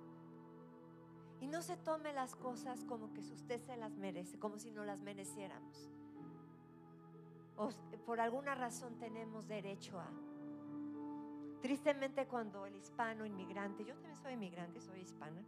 [1.41, 4.85] Y no se tome las cosas como que usted se las merece, como si no
[4.85, 5.89] las mereciéramos.
[7.57, 7.69] O
[8.05, 10.09] por alguna razón tenemos derecho a.
[11.61, 15.43] Tristemente cuando el hispano inmigrante, yo también soy inmigrante, soy hispana,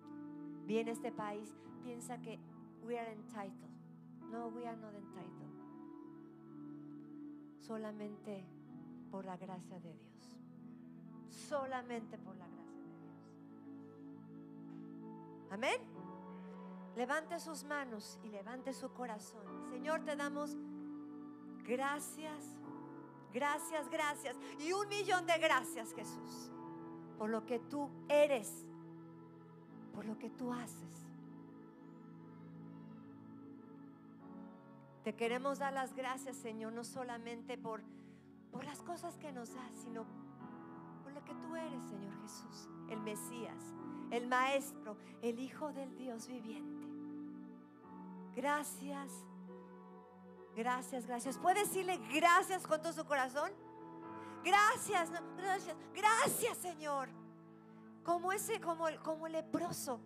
[0.65, 2.37] viene a este país, piensa que
[2.83, 3.71] we are entitled.
[4.29, 5.51] No, we are not entitled
[7.71, 8.43] solamente
[9.09, 10.10] por la gracia de Dios.
[11.31, 13.21] Solamente por la gracia de Dios.
[15.51, 15.81] Amén.
[16.95, 19.43] Levante sus manos y levante su corazón.
[19.71, 20.55] Señor, te damos
[21.63, 22.43] gracias,
[23.33, 24.37] gracias, gracias.
[24.59, 26.51] Y un millón de gracias, Jesús,
[27.17, 28.65] por lo que tú eres,
[29.93, 31.07] por lo que tú haces.
[35.03, 37.81] Te queremos dar las gracias, Señor, no solamente por,
[38.51, 40.20] por las cosas que nos das, sino por
[41.35, 43.73] tú eres, Señor Jesús, el Mesías,
[44.11, 46.87] el Maestro, el Hijo del Dios viviente.
[48.35, 49.11] Gracias,
[50.55, 51.37] gracias, gracias.
[51.37, 53.51] ¿Puede decirle gracias con todo su corazón?
[54.43, 57.09] Gracias, gracias, gracias, Señor.
[58.03, 60.01] Como ese, como el, como leproso.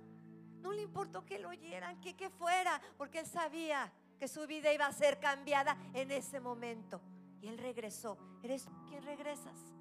[0.62, 4.74] No le importó que lo oyeran, que, que fuera, porque él sabía que su vida
[4.74, 7.00] iba a ser cambiada en ese momento.
[7.42, 8.18] Y él regresó.
[8.42, 9.76] ¿Eres tú quien regresas?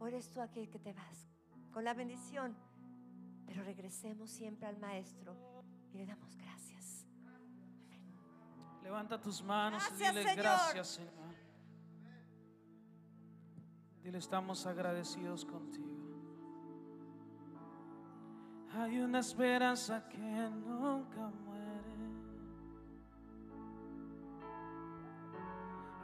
[0.00, 1.28] ¿O eres tú aquel que te vas?
[1.72, 2.56] Con la bendición.
[3.46, 5.36] Pero regresemos siempre al Maestro
[5.92, 7.06] y le damos gracias.
[8.82, 11.34] Levanta tus manos y dile gracias, Señor.
[14.02, 15.86] Dile, estamos agradecidos contigo.
[18.72, 21.60] Hay una esperanza que nunca muere.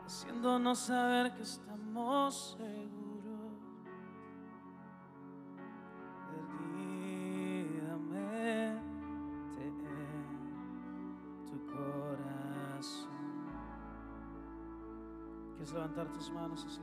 [0.07, 3.06] haciéndonos saber que estamos seguros.
[15.97, 16.81] Levantar tus manos?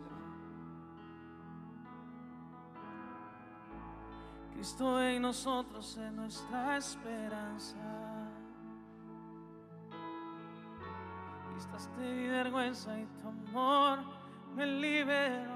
[4.53, 7.77] Cristo en nosotros es nuestra esperanza.
[11.97, 13.99] de mi vergüenza y tu amor
[14.55, 15.52] me liberó.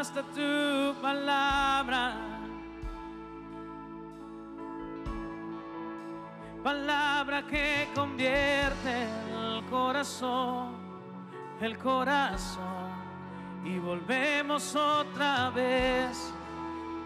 [0.00, 2.16] Me basta tu palabra.
[6.64, 10.74] Palabra que convierte el corazón
[11.60, 12.88] el corazón
[13.62, 16.32] y volvemos otra vez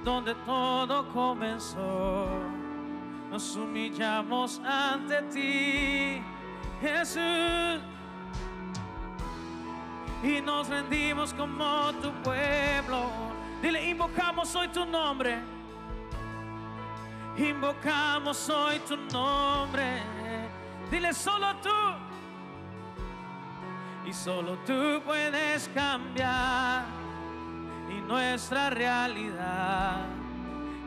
[0.04, 2.28] donde todo comenzó.
[3.28, 6.22] Nos humillamos ante ti,
[6.80, 7.82] Jesús,
[10.24, 13.10] y nos rendimos como tu pueblo.
[13.60, 15.38] Dile, invocamos hoy tu nombre.
[17.36, 20.02] Invocamos hoy tu nombre.
[20.90, 21.68] Dile, solo tú
[24.06, 26.84] y solo tú puedes cambiar
[27.88, 30.06] y nuestra realidad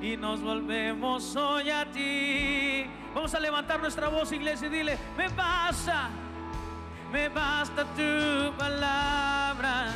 [0.01, 2.85] y nos volvemos hoy a ti.
[3.13, 6.09] Vamos a levantar nuestra voz, iglesia, y dile, me basta,
[7.11, 9.87] me basta tu palabra.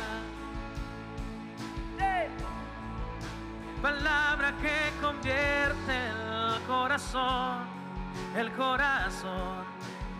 [3.82, 7.66] Palabra que convierte el corazón,
[8.36, 9.64] el corazón,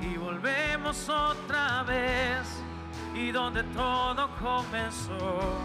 [0.00, 2.60] y volvemos otra vez
[3.14, 5.58] y donde todo comenzó.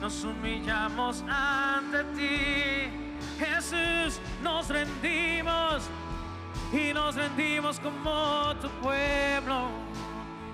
[0.00, 2.88] Nos humillamos ante ti,
[3.40, 5.88] Jesús, nos rendimos
[6.72, 9.87] y nos rendimos como tu pueblo.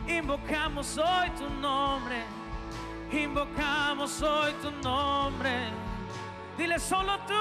[0.06, 2.24] Invocamos hoy tu nombre,
[3.10, 5.70] invocamos hoy tu nombre.
[6.58, 7.34] Dile solo tú.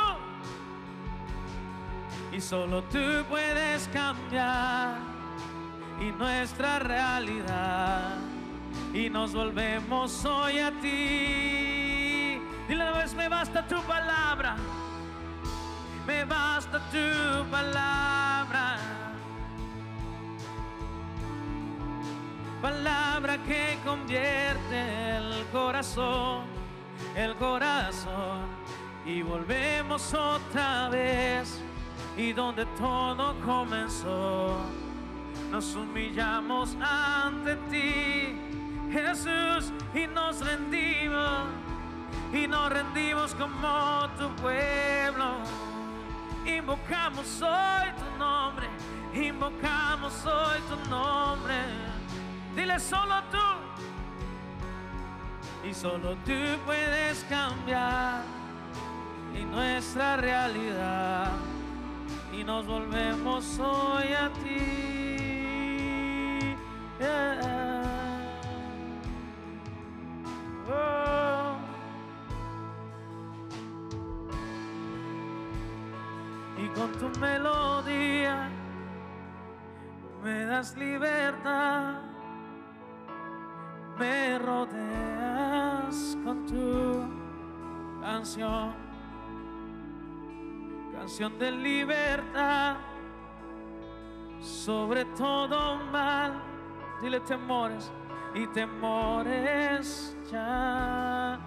[2.32, 4.97] Y solo tú puedes cambiar
[5.99, 8.18] y nuestra realidad.
[8.93, 12.39] Y nos volvemos hoy a ti.
[12.68, 14.55] Dile una vez, me basta tu palabra.
[16.07, 19.03] Me basta tu palabra.
[22.64, 26.45] Palabra que convierte el corazón,
[27.14, 28.39] el corazón.
[29.05, 31.59] Y volvemos otra vez
[32.16, 34.55] y donde todo comenzó.
[35.51, 38.39] Nos humillamos ante ti,
[38.93, 41.47] Jesús, y nos rendimos,
[42.32, 45.34] y nos rendimos como tu pueblo.
[46.45, 48.70] Invocamos hoy tu nombre,
[49.14, 51.93] invocamos hoy tu nombre.
[52.56, 53.38] Dile solo tú,
[55.68, 56.34] y solo tú
[56.66, 58.24] puedes cambiar.
[59.54, 61.32] Nuestra realidad.
[62.32, 66.56] Y nos volvemos hoy a ti.
[70.68, 71.58] Oh.
[76.58, 78.49] Y con tu melodía
[80.24, 82.01] me das libertad,
[83.98, 87.08] me rodeas con tu
[88.02, 88.74] canción
[90.94, 92.78] canción de libertad
[94.44, 96.34] sobre todo mal.
[97.02, 97.91] Dile temores
[98.34, 101.39] y temores ya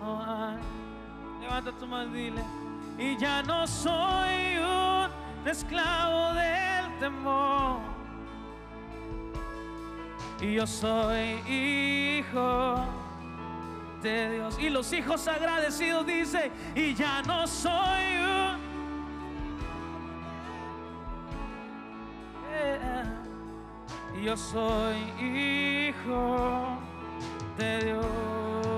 [0.00, 0.58] no hay.
[1.40, 2.44] Levanta tu mano dile.
[2.98, 7.99] Y ya no soy un esclavo del temor.
[10.40, 12.84] Y yo soy hijo
[14.02, 14.58] de Dios.
[14.58, 18.60] Y los hijos agradecidos dice, y ya no soy un
[24.22, 26.78] yo soy hijo
[27.56, 28.69] de Dios.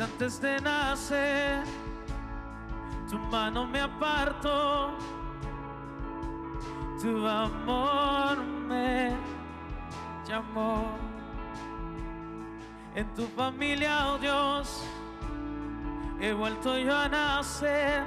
[0.00, 1.64] Antes de nacer,
[3.08, 4.90] tu mano me apartó,
[7.00, 9.12] tu amor me
[10.26, 10.98] llamó
[12.94, 14.82] en tu familia, oh Dios,
[16.20, 18.04] he vuelto yo a nacer.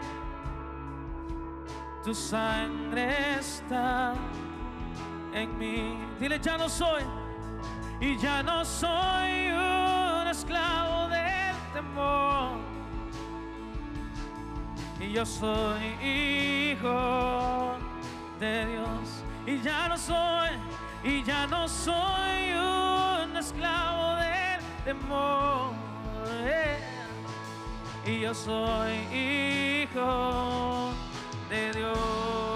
[2.04, 4.14] Tu sangre está
[5.34, 5.98] en mí.
[6.20, 7.04] Dile, ya no soy,
[8.00, 11.05] y ya no soy un esclavo
[14.99, 17.78] Y yo soy hijo
[18.39, 19.23] de Dios.
[19.45, 20.49] Y ya no soy,
[21.03, 25.73] y ya no soy un esclavo del temor.
[28.05, 30.91] Y yo soy hijo
[31.49, 32.55] de Dios.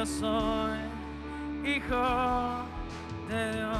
[0.00, 0.78] Yo soy
[1.62, 2.64] hijo
[3.28, 3.78] de Dios.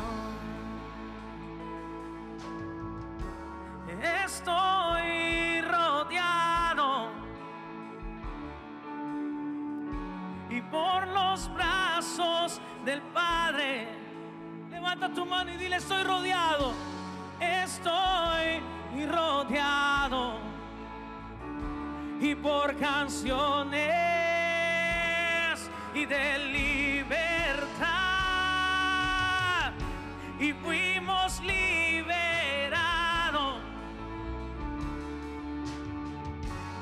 [4.26, 7.08] Estoy rodeado
[10.50, 13.88] y por los brazos del Padre.
[14.70, 16.74] Levanta tu mano y dile, estoy rodeado.
[17.40, 18.60] Estoy
[19.06, 20.34] rodeado
[22.20, 24.09] y por canciones
[25.94, 27.90] y de libertad.
[30.38, 32.10] Y fuimos liberados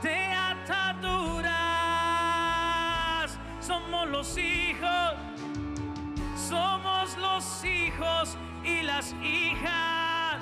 [0.02, 1.48] de ataduras.
[3.60, 5.14] Somos los hijos,
[6.36, 10.38] somos los hijos y las hijas.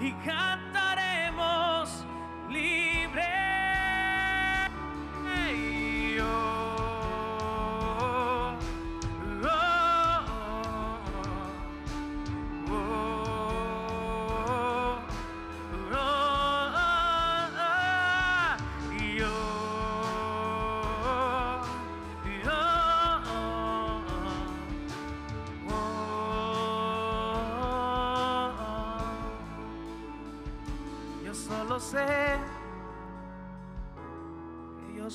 [0.00, 0.91] Y canta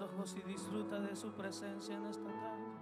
[0.00, 2.73] Ojos y disfruta de su presencia en esta tarde.